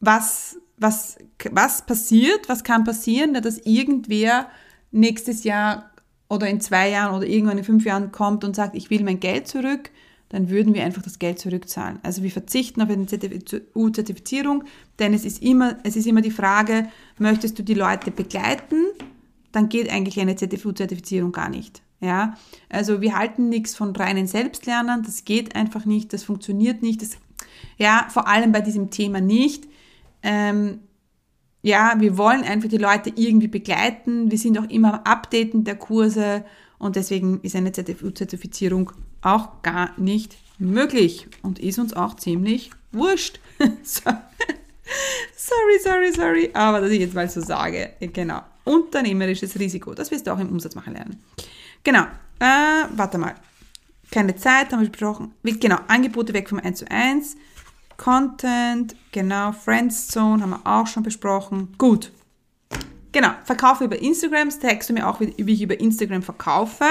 was 0.00 0.56
was, 0.82 1.16
was 1.50 1.86
passiert, 1.86 2.48
was 2.48 2.64
kann 2.64 2.84
passieren, 2.84 3.34
dass 3.34 3.58
irgendwer 3.58 4.48
nächstes 4.90 5.44
Jahr 5.44 5.90
oder 6.28 6.48
in 6.48 6.60
zwei 6.60 6.90
Jahren 6.90 7.14
oder 7.14 7.26
irgendwann 7.26 7.58
in 7.58 7.64
fünf 7.64 7.84
Jahren 7.84 8.12
kommt 8.12 8.44
und 8.44 8.56
sagt, 8.56 8.74
ich 8.74 8.90
will 8.90 9.02
mein 9.02 9.20
Geld 9.20 9.48
zurück, 9.48 9.90
dann 10.30 10.48
würden 10.48 10.72
wir 10.72 10.82
einfach 10.82 11.02
das 11.02 11.18
Geld 11.18 11.38
zurückzahlen. 11.38 11.98
Also 12.02 12.22
wir 12.22 12.30
verzichten 12.30 12.80
auf 12.80 12.88
eine 12.88 13.06
ZFU-Zertifizierung, 13.06 14.64
denn 14.98 15.12
es 15.12 15.26
ist, 15.26 15.42
immer, 15.42 15.76
es 15.84 15.94
ist 15.94 16.06
immer 16.06 16.22
die 16.22 16.30
Frage, 16.30 16.88
möchtest 17.18 17.58
du 17.58 17.62
die 17.62 17.74
Leute 17.74 18.10
begleiten, 18.10 18.86
dann 19.52 19.68
geht 19.68 19.90
eigentlich 19.90 20.18
eine 20.18 20.36
ZFU-Zertifizierung 20.36 21.32
gar 21.32 21.50
nicht. 21.50 21.82
Ja, 22.00 22.36
also 22.68 23.00
wir 23.00 23.16
halten 23.16 23.48
nichts 23.48 23.76
von 23.76 23.94
reinen 23.94 24.26
Selbstlernern, 24.26 25.04
das 25.04 25.24
geht 25.24 25.54
einfach 25.54 25.84
nicht, 25.84 26.12
das 26.12 26.24
funktioniert 26.24 26.82
nicht, 26.82 27.00
das, 27.00 27.10
ja, 27.78 28.06
vor 28.08 28.26
allem 28.26 28.50
bei 28.50 28.60
diesem 28.60 28.90
Thema 28.90 29.20
nicht 29.20 29.68
ähm, 30.22 30.80
ja, 31.62 31.94
wir 31.98 32.18
wollen 32.18 32.42
einfach 32.42 32.68
die 32.68 32.78
Leute 32.78 33.12
irgendwie 33.14 33.48
begleiten. 33.48 34.30
Wir 34.30 34.38
sind 34.38 34.58
auch 34.58 34.68
immer 34.68 34.94
am 34.94 35.00
Updaten 35.04 35.64
der 35.64 35.76
Kurse 35.76 36.44
und 36.78 36.96
deswegen 36.96 37.40
ist 37.42 37.54
eine 37.54 37.70
ZFU-Zertifizierung 37.70 38.92
auch 39.22 39.62
gar 39.62 39.98
nicht 39.98 40.36
möglich 40.58 41.28
und 41.42 41.60
ist 41.60 41.78
uns 41.78 41.94
auch 41.94 42.16
ziemlich 42.16 42.70
wurscht. 42.90 43.38
sorry, 43.82 44.08
sorry, 45.82 46.12
sorry, 46.12 46.50
aber 46.52 46.80
dass 46.80 46.90
ich 46.90 47.00
jetzt 47.00 47.14
mal 47.14 47.28
so 47.28 47.40
sage. 47.40 47.90
Genau. 48.00 48.42
Unternehmerisches 48.64 49.58
Risiko, 49.58 49.94
das 49.94 50.10
wirst 50.10 50.26
du 50.26 50.32
auch 50.32 50.38
im 50.38 50.48
Umsatz 50.48 50.74
machen 50.74 50.94
lernen. 50.94 51.22
Genau. 51.84 52.02
Äh, 52.40 52.86
warte 52.96 53.18
mal. 53.18 53.34
Keine 54.10 54.36
Zeit, 54.36 54.72
haben 54.72 54.82
wir 54.82 54.90
besprochen. 54.90 55.32
Genau, 55.42 55.78
Angebote 55.88 56.34
weg 56.34 56.48
vom 56.48 56.58
1 56.58 56.80
zu 56.80 56.90
1. 56.90 57.36
Content, 57.96 58.96
genau, 59.12 59.52
Friendzone 59.52 60.42
haben 60.42 60.50
wir 60.50 60.60
auch 60.64 60.86
schon 60.86 61.02
besprochen. 61.02 61.74
Gut. 61.78 62.12
Genau, 63.12 63.30
Verkaufe 63.44 63.84
über 63.84 64.00
Instagram, 64.00 64.48
tagst 64.48 64.88
du 64.88 64.94
mir 64.94 65.06
auch, 65.06 65.20
wie, 65.20 65.34
ich 65.36 65.62
über 65.62 65.78
Instagram 65.78 66.22
verkaufe. 66.22 66.84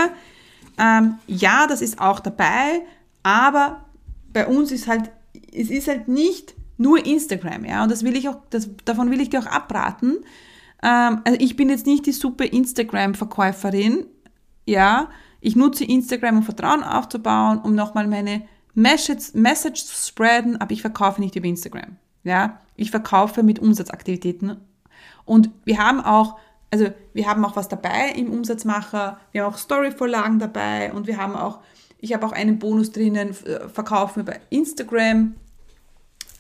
Ähm, 0.77 1.15
ja, 1.27 1.65
das 1.67 1.81
ist 1.81 1.99
auch 1.99 2.19
dabei, 2.19 2.81
aber 3.23 3.85
bei 4.31 4.47
uns 4.47 4.71
ist 4.71 4.87
halt, 4.87 5.11
es 5.51 5.69
ist 5.69 5.87
halt 5.87 6.07
nicht 6.07 6.53
nur 6.77 7.05
Instagram, 7.05 7.65
ja, 7.65 7.83
und 7.83 7.91
das 7.91 8.03
will 8.03 8.15
ich 8.15 8.29
auch, 8.29 8.37
das, 8.49 8.69
davon 8.85 9.11
will 9.11 9.21
ich 9.21 9.29
dir 9.29 9.39
auch 9.39 9.47
abraten. 9.47 10.17
Ähm, 10.83 11.21
also 11.23 11.37
ich 11.39 11.55
bin 11.55 11.69
jetzt 11.69 11.85
nicht 11.85 12.05
die 12.05 12.11
super 12.11 12.45
Instagram-Verkäuferin, 12.45 14.05
ja, 14.65 15.09
ich 15.41 15.55
nutze 15.55 15.83
Instagram, 15.83 16.37
um 16.37 16.43
Vertrauen 16.43 16.83
aufzubauen, 16.83 17.59
um 17.59 17.73
nochmal 17.73 18.07
meine 18.07 18.43
Message, 18.73 19.85
zu 19.85 20.07
spreaden, 20.07 20.59
aber 20.59 20.71
ich 20.71 20.81
verkaufe 20.81 21.21
nicht 21.21 21.35
über 21.35 21.47
Instagram. 21.47 21.97
Ja, 22.23 22.59
ich 22.75 22.91
verkaufe 22.91 23.43
mit 23.43 23.59
Umsatzaktivitäten. 23.59 24.57
Und 25.25 25.49
wir 25.65 25.77
haben 25.77 26.01
auch, 26.01 26.37
also 26.71 26.87
wir 27.13 27.27
haben 27.27 27.43
auch 27.45 27.55
was 27.55 27.67
dabei 27.67 28.09
im 28.15 28.31
Umsatzmacher, 28.31 29.19
wir 29.31 29.43
haben 29.43 29.53
auch 29.53 29.57
Storyvorlagen 29.57 30.39
dabei 30.39 30.93
und 30.93 31.07
wir 31.07 31.17
haben 31.17 31.35
auch, 31.35 31.59
ich 31.99 32.13
habe 32.13 32.25
auch 32.25 32.31
einen 32.31 32.59
Bonus 32.59 32.91
drinnen, 32.91 33.29
äh, 33.45 33.69
verkaufen 33.69 34.21
über 34.21 34.33
Instagram. 34.49 35.35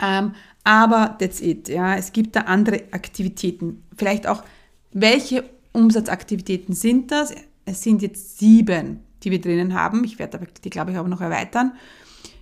Ähm, 0.01 0.33
aber 0.63 1.15
that's 1.19 1.41
it. 1.41 1.69
Ja, 1.69 1.95
es 1.95 2.11
gibt 2.11 2.35
da 2.35 2.41
andere 2.41 2.83
Aktivitäten. 2.91 3.83
Vielleicht 3.95 4.27
auch, 4.27 4.43
welche 4.91 5.43
Umsatzaktivitäten 5.73 6.73
sind 6.75 7.11
das? 7.11 7.33
Es 7.65 7.81
sind 7.83 8.01
jetzt 8.01 8.39
sieben, 8.39 9.03
die 9.23 9.31
wir 9.31 9.41
drinnen 9.41 9.73
haben. 9.73 10.03
Ich 10.03 10.19
werde 10.19 10.39
die, 10.63 10.69
glaube 10.69 10.91
ich, 10.91 10.97
aber 10.97 11.07
noch 11.07 11.21
erweitern. 11.21 11.73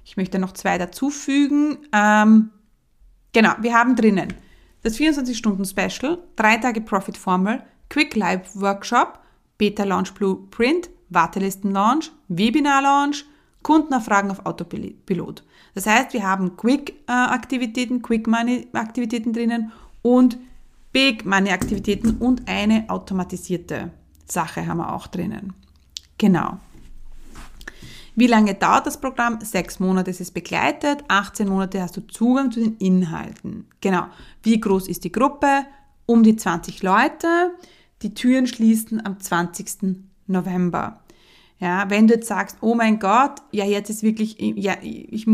Ich 0.10 0.18
möchte 0.18 0.40
noch 0.40 0.54
zwei 0.54 0.80
dazufügen. 0.80 1.78
Ähm, 1.94 2.50
genau, 3.32 3.52
wir 3.62 3.76
haben 3.76 3.96
drinnen 3.96 4.34
das 4.82 4.98
24-Stunden-Special, 4.98 6.18
drei 6.36 6.58
Tage 6.58 6.82
Profit 6.82 7.16
Formel, 7.16 7.62
Quick 7.90 8.16
Live 8.16 8.56
Workshop, 8.56 9.20
Beta 9.60 9.84
Launch 9.84 10.16
Blueprint, 10.16 10.90
Wartelisten 11.10 11.70
Launch, 11.74 12.12
Webinar 12.28 12.82
Launch, 12.82 13.24
Kundenabfragen 13.62 14.32
auf 14.32 14.44
Autopilot. 14.48 15.44
Das 15.76 15.86
heißt, 15.86 16.14
wir 16.14 16.24
haben 16.24 16.58
Quick-Aktivitäten, 16.58 18.02
Quick 18.02 18.26
Money-Aktivitäten 18.26 19.32
drinnen 19.32 19.72
und 20.02 20.40
Big 20.92 21.24
Money-Aktivitäten 21.24 22.18
und 22.18 22.50
eine 22.50 22.90
automatisierte 22.90 23.92
Sache 24.26 24.66
haben 24.66 24.80
wir 24.80 24.92
auch 24.92 25.06
drinnen. 25.06 25.54
Genau. 26.18 26.58
Wie 28.20 28.28
lange 28.28 28.54
dauert 28.54 28.86
das 28.86 29.00
Programm? 29.00 29.40
Sechs 29.40 29.80
Monate 29.80 30.12
ist 30.12 30.20
es 30.20 30.32
begleitet, 30.32 31.06
18 31.08 31.48
Monate 31.48 31.82
hast 31.82 31.96
du 31.96 32.06
Zugang 32.06 32.52
zu 32.52 32.60
den 32.60 32.76
Inhalten. 32.76 33.66
Genau. 33.80 34.08
Wie 34.44 34.60
groß 34.60 34.90
ist 34.90 35.06
die 35.06 35.12
Gruppe? 35.14 35.66
Um 36.06 36.22
die 36.24 36.36
20 36.36 36.84
Leute. 36.84 37.52
Die 38.02 38.14
Türen 38.14 38.46
schließen 38.46 39.06
am 39.06 39.22
20. 39.22 40.02
November. 40.28 41.02
Ja, 41.60 41.90
wenn 41.90 42.08
du 42.08 42.16
jetzt 42.16 42.28
sagst, 42.28 42.58
oh 42.60 42.76
mein 42.76 43.00
Gott, 43.00 43.42
ja, 43.54 43.64
jetzt 43.64 43.90
ist 43.90 44.04
wirklich, 44.04 44.36
ja, 44.38 44.76
ich, 44.82 45.26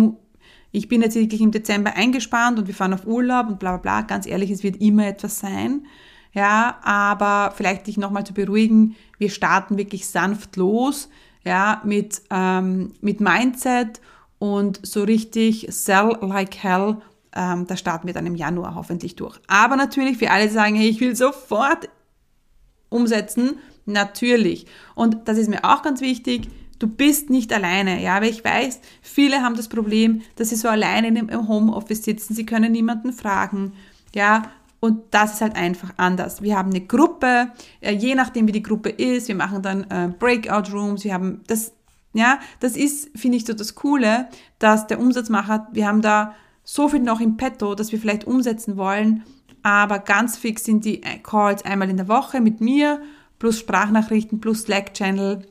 ich 0.72 0.88
bin 0.88 1.02
jetzt 1.02 1.16
wirklich 1.16 1.42
im 1.42 1.50
Dezember 1.50 1.96
eingespannt 1.96 2.60
und 2.60 2.68
wir 2.68 2.76
fahren 2.76 2.94
auf 2.94 3.08
Urlaub 3.08 3.48
und 3.48 3.58
bla 3.58 3.78
bla 3.78 4.00
bla, 4.00 4.02
ganz 4.02 4.28
ehrlich, 4.28 4.52
es 4.52 4.62
wird 4.62 4.80
immer 4.80 5.08
etwas 5.08 5.40
sein. 5.40 5.88
Ja, 6.34 6.78
aber 6.84 7.52
vielleicht 7.56 7.88
dich 7.88 7.98
nochmal 7.98 8.26
zu 8.26 8.34
beruhigen, 8.36 8.96
wir 9.18 9.32
starten 9.32 9.76
wirklich 9.76 10.06
sanft 10.06 10.56
los 10.56 11.10
ja, 11.46 11.82
mit, 11.86 12.22
ähm, 12.32 12.94
mit 13.02 13.22
Mindset 13.22 14.02
und 14.40 14.80
so 14.86 15.04
richtig 15.04 15.68
sell 15.70 16.18
like 16.22 16.58
hell, 16.58 16.98
ähm, 17.36 17.68
da 17.68 17.78
starten 17.78 18.08
wir 18.08 18.14
dann 18.14 18.26
im 18.26 18.36
Januar 18.36 18.76
hoffentlich 18.76 19.16
durch. 19.16 19.40
Aber 19.48 19.76
natürlich 19.76 20.18
für 20.18 20.32
alle, 20.32 20.50
sagen, 20.50 20.76
hey, 20.76 20.90
ich 20.90 21.00
will 21.00 21.16
sofort 21.16 21.90
umsetzen, 22.90 23.58
natürlich. 23.86 24.66
Und 24.96 25.28
das 25.28 25.38
ist 25.38 25.50
mir 25.50 25.64
auch 25.64 25.82
ganz 25.82 26.02
wichtig, 26.02 26.50
du 26.80 26.88
bist 26.88 27.30
nicht 27.30 27.54
alleine, 27.54 28.02
ja, 28.02 28.22
weil 28.22 28.30
ich 28.30 28.44
weiß, 28.44 28.80
viele 29.02 29.42
haben 29.42 29.56
das 29.56 29.70
Problem, 29.70 30.22
dass 30.36 30.50
sie 30.50 30.56
so 30.56 30.68
alleine 30.68 31.08
im 31.08 31.48
Homeoffice 31.48 32.04
sitzen, 32.04 32.34
sie 32.34 32.46
können 32.46 32.72
niemanden 32.72 33.14
fragen, 33.14 33.74
ja, 34.14 34.44
und 34.86 35.02
das 35.12 35.34
ist 35.34 35.42
halt 35.42 35.56
einfach 35.56 35.94
anders. 35.98 36.42
Wir 36.44 36.58
haben 36.58 36.70
eine 36.70 36.82
Gruppe, 36.82 37.50
äh, 37.82 37.92
je 37.92 38.14
nachdem 38.14 38.48
wie 38.48 38.52
die 38.52 38.62
Gruppe 38.62 38.90
ist, 38.90 39.28
wir 39.28 39.36
machen 39.36 39.62
dann 39.62 39.84
äh, 39.90 40.10
Breakout 40.18 40.72
Rooms, 40.72 41.04
wir 41.04 41.14
haben 41.14 41.42
das, 41.48 41.74
ja, 42.14 42.40
das 42.60 42.78
ist, 42.78 43.10
finde 43.18 43.38
ich, 43.38 43.46
so 43.46 43.54
das 43.54 43.74
Coole, 43.74 44.28
dass 44.60 44.86
der 44.86 45.00
Umsatzmacher, 45.00 45.68
wir 45.72 45.88
haben 45.88 46.02
da 46.02 46.36
so 46.64 46.88
viel 46.88 47.00
noch 47.00 47.20
im 47.20 47.36
Petto, 47.36 47.74
dass 47.74 47.92
wir 47.92 48.00
vielleicht 48.00 48.28
umsetzen 48.28 48.78
wollen, 48.78 49.24
aber 49.64 49.98
ganz 50.00 50.38
fix 50.38 50.64
sind 50.64 50.86
die 50.86 51.02
Calls 51.02 51.66
einmal 51.66 51.90
in 51.90 51.98
der 51.98 52.08
Woche 52.08 52.40
mit 52.40 52.62
mir, 52.62 53.02
plus 53.40 53.58
Sprachnachrichten, 53.58 54.40
plus 54.40 54.62
Slack-Channel. 54.62 55.48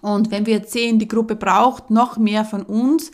Und 0.00 0.32
wenn 0.32 0.46
wir 0.46 0.54
jetzt 0.54 0.72
sehen, 0.72 0.98
die 0.98 1.08
Gruppe 1.08 1.36
braucht 1.36 1.90
noch 1.90 2.16
mehr 2.16 2.44
von 2.44 2.62
uns, 2.62 3.12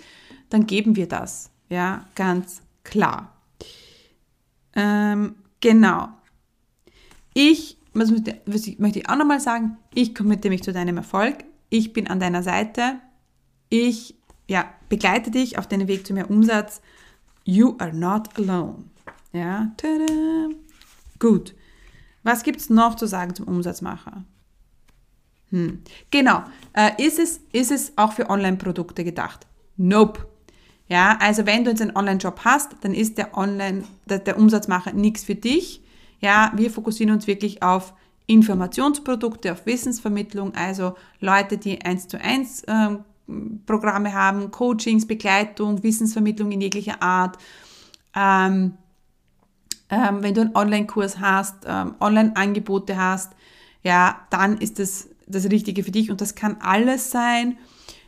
dann 0.49 0.67
geben 0.67 0.97
wir 0.97 1.09
das. 1.09 1.51
Ja, 1.69 2.07
ganz 2.15 2.63
klar. 2.85 3.36
Ähm, 4.77 5.35
genau. 5.61 6.09
Ich, 7.35 7.79
was 7.93 8.11
möchte 8.11 8.99
ich 8.99 9.09
auch 9.09 9.17
nochmal 9.17 9.41
sagen, 9.41 9.79
ich 9.93 10.15
committe 10.15 10.49
mich 10.49 10.63
zu 10.63 10.73
deinem 10.73 10.99
Erfolg. 10.99 11.45
Ich 11.71 11.93
bin 11.93 12.07
an 12.07 12.21
deiner 12.21 12.43
Seite. 12.43 13.01
Ich 13.69 14.15
ja, 14.49 14.67
begleite 14.89 15.31
dich 15.31 15.59
auf 15.59 15.67
deinem 15.67 15.89
Weg 15.89 16.07
zu 16.07 16.15
mehr 16.15 16.31
Umsatz. 16.31 16.81
You 17.45 17.75
are 17.79 17.95
not 17.95 18.39
alone. 18.39 18.85
Ja, 19.33 19.73
tada. 19.77 20.49
Gut. 21.19 21.55
Was 22.23 22.43
gibt 22.43 22.61
es 22.61 22.71
noch 22.71 22.95
zu 22.95 23.07
sagen 23.07 23.35
zum 23.35 23.49
Umsatzmacher? 23.49 24.25
Hm. 25.51 25.83
Genau. 26.11 26.43
Äh, 26.73 27.03
ist, 27.03 27.19
es, 27.19 27.41
ist 27.53 27.71
es 27.71 27.93
auch 27.97 28.13
für 28.13 28.29
Online-Produkte 28.31 29.05
gedacht? 29.05 29.47
Nope. 29.77 30.27
Ja, 30.89 31.19
also 31.21 31.47
wenn 31.47 31.65
du 31.65 31.71
jetzt 31.71 31.83
einen 31.83 31.97
Online-Job 31.97 32.41
hast, 32.45 32.77
dann 32.83 32.95
ist 32.95 33.19
der 33.19 33.37
Online, 33.37 33.85
der, 34.05 34.21
der 34.21 34.39
Umsatzmacher 34.39 34.93
nichts 34.93 35.25
für 35.25 35.35
dich. 35.35 35.83
Ja, 36.21 36.53
wir 36.55 36.71
fokussieren 36.71 37.13
uns 37.13 37.27
wirklich 37.27 37.63
auf 37.63 37.93
Informationsprodukte, 38.27 39.53
auf 39.53 39.67
Wissensvermittlung, 39.67 40.55
also 40.55 40.95
Leute, 41.21 41.59
die 41.59 41.85
eins 41.85 42.09
zu 42.09 42.21
eins 42.21 42.63
ähm, 42.67 43.05
Programme 43.67 44.13
haben, 44.13 44.51
Coachings, 44.51 45.07
Begleitung, 45.07 45.83
Wissensvermittlung 45.83 46.53
in 46.53 46.61
jeglicher 46.61 47.03
Art. 47.03 47.37
Ähm, 48.15 48.75
ähm, 49.91 50.23
wenn 50.23 50.35
du 50.35 50.41
einen 50.41 50.57
Online-Kurs 50.57 51.19
hast, 51.21 51.65
ähm, 51.67 51.95
Online-Angebote 52.01 52.97
hast, 52.97 53.33
ja, 53.83 54.21
dann 54.31 54.59
ist 54.59 54.79
das 54.79 55.09
das 55.27 55.51
Richtige 55.51 55.83
für 55.83 55.91
dich 55.91 56.11
und 56.11 56.21
das 56.21 56.35
kann 56.35 56.57
alles 56.61 57.11
sein. 57.11 57.59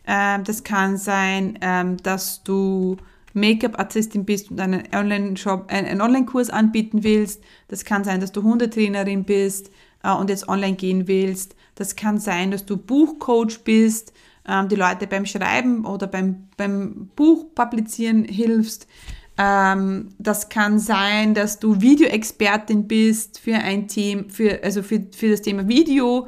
Ähm, 0.08 0.42
das 0.42 0.64
kann 0.64 0.96
sein, 0.96 1.58
ähm, 1.60 1.98
dass 1.98 2.42
du 2.42 2.96
Make-up-Artistin 3.34 4.24
bist 4.24 4.50
und 4.50 4.58
einen 4.58 4.82
Online-Shop, 4.92 5.66
einen 5.68 6.00
Online-Kurs 6.00 6.48
anbieten 6.48 7.04
willst. 7.04 7.42
Das 7.68 7.84
kann 7.84 8.04
sein, 8.04 8.20
dass 8.20 8.32
du 8.32 8.42
Hundetrainerin 8.42 9.24
bist 9.24 9.70
äh, 10.02 10.10
und 10.10 10.30
jetzt 10.30 10.48
online 10.48 10.76
gehen 10.76 11.06
willst. 11.06 11.54
Das 11.74 11.94
kann 11.94 12.18
sein, 12.18 12.50
dass 12.50 12.64
du 12.64 12.78
Buchcoach 12.78 13.60
bist, 13.64 14.14
ähm, 14.48 14.68
die 14.68 14.76
Leute 14.76 15.06
beim 15.06 15.26
Schreiben 15.26 15.84
oder 15.84 16.06
beim, 16.06 16.48
beim 16.56 17.10
Buch 17.14 17.54
publizieren 17.54 18.24
hilfst. 18.24 18.88
Ähm, 19.36 20.08
das 20.18 20.48
kann 20.48 20.78
sein, 20.78 21.34
dass 21.34 21.60
du 21.60 21.82
Videoexpertin 21.82 22.88
bist 22.88 23.38
für 23.40 23.56
ein 23.56 23.86
Thema, 23.88 24.24
für, 24.28 24.64
also 24.64 24.82
für, 24.82 25.06
für 25.14 25.30
das 25.30 25.42
Thema 25.42 25.68
Video. 25.68 26.26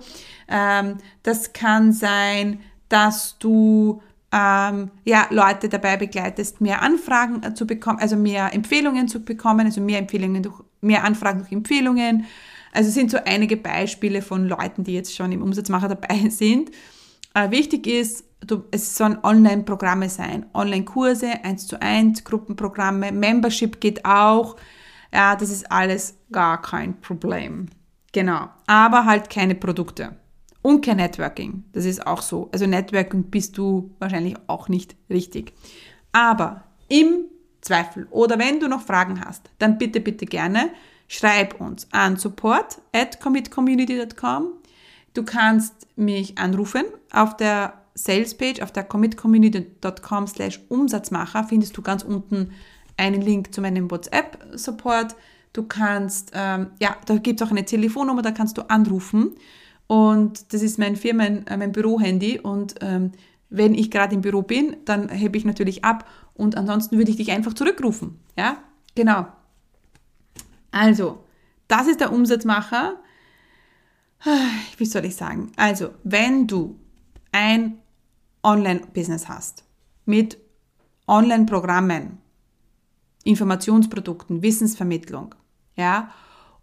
Ähm, 0.48 0.98
das 1.22 1.52
kann 1.52 1.92
sein, 1.92 2.60
dass 2.90 3.38
du 3.38 4.02
ähm, 4.32 4.90
ja, 5.04 5.26
Leute 5.30 5.68
dabei 5.68 5.96
begleitest, 5.96 6.60
mehr 6.60 6.82
Anfragen 6.82 7.42
äh, 7.42 7.54
zu 7.54 7.66
bekommen, 7.66 7.98
also 7.98 8.16
mehr 8.16 8.54
Empfehlungen 8.54 9.08
zu 9.08 9.24
bekommen, 9.24 9.66
also 9.66 9.80
mehr 9.80 9.98
Empfehlungen 9.98 10.42
durch, 10.42 10.60
mehr 10.80 11.04
Anfragen 11.04 11.40
durch 11.40 11.52
Empfehlungen. 11.52 12.26
Also 12.72 12.90
sind 12.90 13.10
so 13.10 13.18
einige 13.24 13.56
Beispiele 13.56 14.22
von 14.22 14.46
Leuten, 14.46 14.84
die 14.84 14.92
jetzt 14.92 15.16
schon 15.16 15.32
im 15.32 15.42
Umsatzmacher 15.42 15.88
dabei 15.88 16.28
sind. 16.30 16.70
Äh, 17.34 17.50
wichtig 17.50 17.86
ist, 17.86 18.24
du, 18.40 18.64
es 18.70 18.96
sollen 18.96 19.18
Online-Programme 19.22 20.08
sein, 20.08 20.46
Online-Kurse, 20.54 21.44
1 21.44 21.66
zu 21.66 21.80
1, 21.80 22.24
Gruppenprogramme, 22.24 23.10
Membership 23.10 23.80
geht 23.80 24.04
auch. 24.04 24.56
Ja, 25.12 25.34
das 25.34 25.50
ist 25.50 25.70
alles 25.72 26.16
gar 26.30 26.62
kein 26.62 27.00
Problem. 27.00 27.66
Genau. 28.12 28.48
Aber 28.66 29.06
halt 29.06 29.28
keine 29.28 29.56
Produkte. 29.56 30.16
Und 30.62 30.84
kein 30.84 30.98
Networking. 30.98 31.64
Das 31.72 31.84
ist 31.84 32.06
auch 32.06 32.22
so. 32.22 32.48
Also 32.52 32.66
Networking 32.66 33.24
bist 33.24 33.56
du 33.56 33.90
wahrscheinlich 33.98 34.36
auch 34.46 34.68
nicht 34.68 34.94
richtig. 35.08 35.52
Aber 36.12 36.64
im 36.88 37.24
Zweifel 37.60 38.06
oder 38.10 38.38
wenn 38.38 38.60
du 38.60 38.68
noch 38.68 38.82
Fragen 38.82 39.24
hast, 39.24 39.50
dann 39.58 39.78
bitte, 39.78 40.00
bitte 40.00 40.26
gerne 40.26 40.70
schreib 41.08 41.60
uns 41.60 41.88
an 41.90 42.16
support 42.16 42.80
at 42.92 43.20
commitcommunity.com. 43.20 44.52
Du 45.14 45.24
kannst 45.24 45.88
mich 45.96 46.38
anrufen 46.38 46.84
auf 47.12 47.36
der 47.36 47.74
Salespage, 47.94 48.62
auf 48.62 48.72
der 48.72 48.84
commitcommunity.com 48.84 50.26
slash 50.26 50.60
Umsatzmacher 50.68 51.44
findest 51.44 51.76
du 51.76 51.82
ganz 51.82 52.02
unten 52.02 52.52
einen 52.96 53.20
Link 53.20 53.52
zu 53.52 53.60
meinem 53.60 53.90
WhatsApp-Support. 53.90 55.16
Du 55.52 55.64
kannst, 55.64 56.30
ähm, 56.34 56.68
ja, 56.80 56.96
da 57.06 57.16
gibt 57.16 57.40
es 57.40 57.46
auch 57.46 57.50
eine 57.50 57.64
Telefonnummer, 57.64 58.22
da 58.22 58.30
kannst 58.30 58.56
du 58.56 58.62
anrufen 58.70 59.32
und 59.90 60.52
das 60.52 60.62
ist 60.62 60.78
mein 60.78 60.94
Firmen, 60.94 61.44
äh, 61.48 61.56
mein 61.56 61.72
Bürohandy. 61.72 62.38
Und 62.38 62.76
ähm, 62.80 63.10
wenn 63.48 63.74
ich 63.74 63.90
gerade 63.90 64.14
im 64.14 64.20
Büro 64.20 64.42
bin, 64.42 64.76
dann 64.84 65.08
hebe 65.08 65.36
ich 65.36 65.44
natürlich 65.44 65.84
ab. 65.84 66.08
Und 66.32 66.56
ansonsten 66.56 66.96
würde 66.96 67.10
ich 67.10 67.16
dich 67.16 67.32
einfach 67.32 67.54
zurückrufen. 67.54 68.20
Ja, 68.38 68.62
genau. 68.94 69.26
Also, 70.70 71.24
das 71.66 71.88
ist 71.88 71.98
der 71.98 72.12
Umsatzmacher. 72.12 73.00
Wie 74.76 74.86
soll 74.86 75.06
ich 75.06 75.16
sagen? 75.16 75.50
Also, 75.56 75.90
wenn 76.04 76.46
du 76.46 76.78
ein 77.32 77.80
Online-Business 78.44 79.28
hast 79.28 79.64
mit 80.06 80.38
Online-Programmen, 81.08 82.18
Informationsprodukten, 83.24 84.40
Wissensvermittlung, 84.40 85.34
ja, 85.74 86.12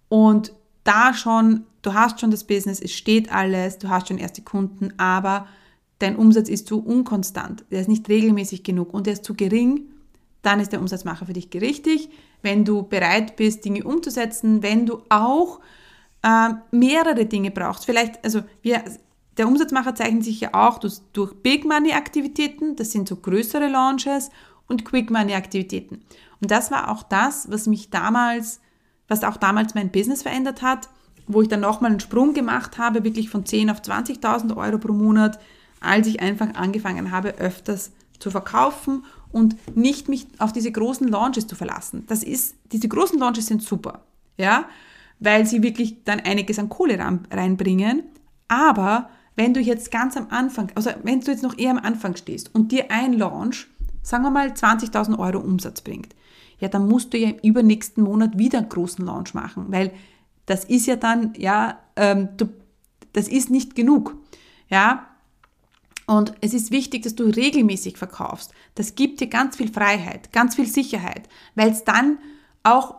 und 0.07 0.53
da 0.87 1.13
schon, 1.13 1.65
du 1.81 1.93
hast 1.93 2.19
schon 2.19 2.31
das 2.31 2.45
Business, 2.45 2.79
es 2.79 2.93
steht 2.93 3.31
alles, 3.31 3.77
du 3.77 3.89
hast 3.89 4.07
schon 4.07 4.17
erste 4.17 4.41
Kunden, 4.41 4.93
aber 4.97 5.47
dein 5.99 6.15
Umsatz 6.15 6.49
ist 6.49 6.67
zu 6.67 6.79
unkonstant, 6.79 7.65
der 7.71 7.81
ist 7.81 7.89
nicht 7.89 8.07
regelmäßig 8.07 8.63
genug 8.63 8.93
und 8.93 9.05
der 9.05 9.13
ist 9.13 9.25
zu 9.25 9.33
gering, 9.33 9.81
dann 10.41 10.59
ist 10.59 10.71
der 10.71 10.79
Umsatzmacher 10.79 11.25
für 11.25 11.33
dich 11.33 11.49
richtig. 11.55 12.09
Wenn 12.41 12.63
du 12.63 12.83
bereit 12.83 13.35
bist, 13.35 13.65
Dinge 13.65 13.83
umzusetzen, 13.83 14.63
wenn 14.63 14.85
du 14.85 15.01
auch 15.09 15.59
äh, 16.23 16.49
mehrere 16.71 17.25
Dinge 17.25 17.51
brauchst, 17.51 17.85
vielleicht, 17.85 18.23
also 18.23 18.43
wir, 18.61 18.83
der 19.35 19.47
Umsatzmacher 19.47 19.95
zeichnet 19.95 20.23
sich 20.23 20.39
ja 20.39 20.53
auch 20.53 20.77
durch, 20.77 20.99
durch 21.13 21.33
Big 21.35 21.65
Money 21.65 21.93
Aktivitäten, 21.93 22.75
das 22.75 22.91
sind 22.91 23.09
so 23.09 23.17
größere 23.17 23.67
Launches 23.67 24.29
und 24.67 24.85
Quick 24.85 25.11
Money 25.11 25.33
Aktivitäten. 25.33 26.03
Und 26.39 26.51
das 26.51 26.71
war 26.71 26.91
auch 26.91 27.03
das, 27.03 27.51
was 27.51 27.67
mich 27.67 27.89
damals 27.89 28.61
was 29.07 29.23
auch 29.23 29.37
damals 29.37 29.75
mein 29.75 29.91
Business 29.91 30.21
verändert 30.21 30.61
hat, 30.61 30.89
wo 31.27 31.41
ich 31.41 31.47
dann 31.47 31.59
nochmal 31.59 31.91
einen 31.91 31.99
Sprung 31.99 32.33
gemacht 32.33 32.77
habe, 32.77 33.03
wirklich 33.03 33.29
von 33.29 33.45
10 33.45 33.69
auf 33.69 33.81
20.000 33.81 34.55
Euro 34.55 34.77
pro 34.77 34.93
Monat, 34.93 35.39
als 35.79 36.07
ich 36.07 36.21
einfach 36.21 36.53
angefangen 36.55 37.11
habe, 37.11 37.37
öfters 37.37 37.91
zu 38.19 38.31
verkaufen 38.31 39.03
und 39.31 39.55
nicht 39.75 40.09
mich 40.09 40.27
auf 40.39 40.53
diese 40.53 40.71
großen 40.71 41.07
Launches 41.07 41.47
zu 41.47 41.55
verlassen. 41.55 42.05
Das 42.07 42.23
ist, 42.23 42.55
diese 42.71 42.87
großen 42.87 43.19
Launches 43.19 43.47
sind 43.47 43.61
super, 43.61 44.01
ja, 44.37 44.65
weil 45.19 45.45
sie 45.45 45.61
wirklich 45.61 46.03
dann 46.03 46.19
einiges 46.19 46.59
an 46.59 46.69
Kohle 46.69 46.97
reinbringen. 47.31 48.03
Aber 48.47 49.09
wenn 49.35 49.53
du 49.53 49.59
jetzt 49.59 49.91
ganz 49.91 50.17
am 50.17 50.27
Anfang, 50.29 50.71
also 50.75 50.91
wenn 51.03 51.21
du 51.21 51.31
jetzt 51.31 51.43
noch 51.43 51.57
eher 51.57 51.71
am 51.71 51.77
Anfang 51.77 52.15
stehst 52.15 52.53
und 52.55 52.71
dir 52.71 52.89
ein 52.89 53.13
Launch, 53.13 53.67
sagen 54.01 54.23
wir 54.23 54.31
mal 54.31 54.47
20.000 54.47 55.19
Euro 55.19 55.39
Umsatz 55.39 55.81
bringt, 55.81 56.15
ja, 56.59 56.67
dann 56.67 56.87
musst 56.87 57.13
du 57.13 57.17
ja 57.17 57.29
im 57.29 57.39
übernächsten 57.39 58.03
Monat 58.03 58.37
wieder 58.37 58.59
einen 58.59 58.69
großen 58.69 59.05
Launch 59.05 59.33
machen, 59.33 59.65
weil 59.69 59.91
das 60.45 60.63
ist 60.63 60.87
ja 60.87 60.95
dann, 60.95 61.33
ja, 61.37 61.79
ähm, 61.95 62.29
du, 62.37 62.49
das 63.13 63.27
ist 63.27 63.49
nicht 63.49 63.75
genug, 63.75 64.15
ja. 64.69 65.07
Und 66.05 66.33
es 66.39 66.53
ist 66.53 66.71
wichtig, 66.71 67.03
dass 67.03 67.15
du 67.15 67.25
regelmäßig 67.25 67.97
verkaufst. 67.97 68.53
Das 68.75 68.95
gibt 68.95 69.19
dir 69.19 69.27
ganz 69.27 69.57
viel 69.57 69.71
Freiheit, 69.71 70.31
ganz 70.31 70.55
viel 70.55 70.65
Sicherheit, 70.65 71.27
weil 71.55 71.69
es 71.69 71.83
dann 71.83 72.19
auch 72.63 72.95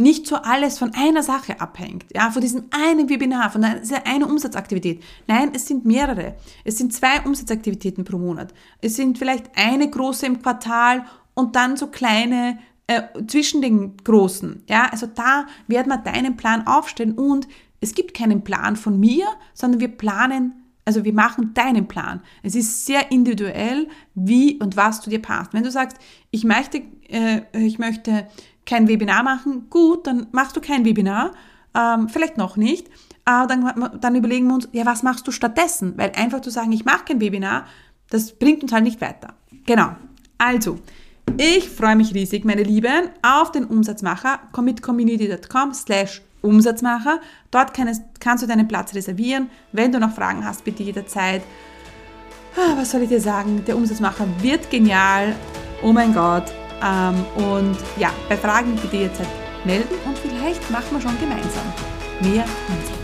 nicht 0.00 0.26
so 0.26 0.36
alles 0.36 0.78
von 0.78 0.94
einer 0.94 1.22
Sache 1.22 1.60
abhängt, 1.60 2.06
ja, 2.14 2.30
von 2.30 2.40
diesem 2.40 2.64
einen 2.70 3.10
Webinar, 3.10 3.50
von 3.50 3.64
dieser 3.82 4.06
einen 4.06 4.24
Umsatzaktivität. 4.24 5.02
Nein, 5.26 5.50
es 5.54 5.66
sind 5.66 5.84
mehrere. 5.84 6.36
Es 6.64 6.78
sind 6.78 6.94
zwei 6.94 7.20
Umsatzaktivitäten 7.20 8.04
pro 8.04 8.16
Monat. 8.16 8.54
Es 8.80 8.96
sind 8.96 9.18
vielleicht 9.18 9.50
eine 9.56 9.90
große 9.90 10.24
im 10.24 10.40
Quartal 10.40 11.04
und 11.34 11.54
dann 11.54 11.76
so 11.76 11.88
kleine 11.88 12.58
äh, 12.90 13.02
zwischen 13.28 13.62
den 13.62 13.96
großen. 13.98 14.64
Ja, 14.68 14.88
also 14.90 15.06
da 15.06 15.46
werden 15.68 15.90
wir 15.90 15.98
deinen 15.98 16.36
Plan 16.36 16.66
aufstellen 16.66 17.12
und 17.12 17.46
es 17.80 17.94
gibt 17.94 18.14
keinen 18.14 18.42
Plan 18.42 18.74
von 18.74 18.98
mir, 18.98 19.26
sondern 19.54 19.78
wir 19.78 19.96
planen, 19.96 20.54
also 20.84 21.04
wir 21.04 21.12
machen 21.12 21.54
deinen 21.54 21.86
Plan. 21.86 22.20
Es 22.42 22.56
ist 22.56 22.86
sehr 22.86 23.12
individuell, 23.12 23.86
wie 24.16 24.58
und 24.58 24.76
was 24.76 25.02
zu 25.02 25.08
dir 25.08 25.22
passt. 25.22 25.54
Wenn 25.54 25.62
du 25.62 25.70
sagst, 25.70 25.98
ich 26.32 26.42
möchte, 26.42 26.82
äh, 27.08 27.42
ich 27.52 27.78
möchte 27.78 28.26
kein 28.66 28.88
Webinar 28.88 29.22
machen, 29.22 29.70
gut, 29.70 30.08
dann 30.08 30.26
machst 30.32 30.56
du 30.56 30.60
kein 30.60 30.84
Webinar, 30.84 31.30
ähm, 31.74 32.08
vielleicht 32.08 32.38
noch 32.38 32.56
nicht, 32.56 32.88
aber 33.24 33.46
dann, 33.46 34.00
dann 34.00 34.16
überlegen 34.16 34.48
wir 34.48 34.54
uns, 34.54 34.68
ja, 34.72 34.84
was 34.84 35.04
machst 35.04 35.28
du 35.28 35.30
stattdessen? 35.30 35.96
Weil 35.96 36.10
einfach 36.16 36.40
zu 36.40 36.50
sagen, 36.50 36.72
ich 36.72 36.84
mache 36.84 37.04
kein 37.04 37.20
Webinar, 37.20 37.66
das 38.08 38.32
bringt 38.32 38.64
uns 38.64 38.72
halt 38.72 38.82
nicht 38.82 39.00
weiter. 39.00 39.34
Genau. 39.64 39.94
Also, 40.38 40.80
ich 41.38 41.68
freue 41.68 41.96
mich 41.96 42.14
riesig, 42.14 42.44
meine 42.44 42.62
Lieben, 42.62 43.08
auf 43.22 43.52
den 43.52 43.64
Umsatzmacher 43.64 44.40
commitcommunity.com 44.52 45.74
slash 45.74 46.22
Umsatzmacher. 46.42 47.20
Dort 47.50 47.74
kannst, 47.74 48.42
du 48.42 48.46
deinen 48.46 48.68
Platz 48.68 48.94
reservieren. 48.94 49.50
Wenn 49.72 49.92
du 49.92 50.00
noch 50.00 50.14
Fragen 50.14 50.44
hast, 50.44 50.64
bitte 50.64 50.82
jederzeit. 50.82 51.42
Ah, 52.56 52.76
was 52.76 52.90
soll 52.90 53.02
ich 53.02 53.08
dir 53.08 53.20
sagen? 53.20 53.62
Der 53.66 53.76
Umsatzmacher 53.76 54.26
wird 54.40 54.70
genial. 54.70 55.34
Oh 55.82 55.92
mein 55.92 56.14
Gott. 56.14 56.44
Ähm, 56.82 57.24
und 57.36 57.76
ja, 57.98 58.10
bei 58.28 58.36
Fragen 58.36 58.76
bitte 58.76 58.96
jederzeit 58.96 59.28
melden 59.64 59.94
und 60.06 60.18
vielleicht 60.18 60.70
machen 60.70 60.88
wir 60.92 61.00
schon 61.00 61.20
gemeinsam 61.20 61.64
mehr 62.22 62.44
Umsatz. 62.68 62.99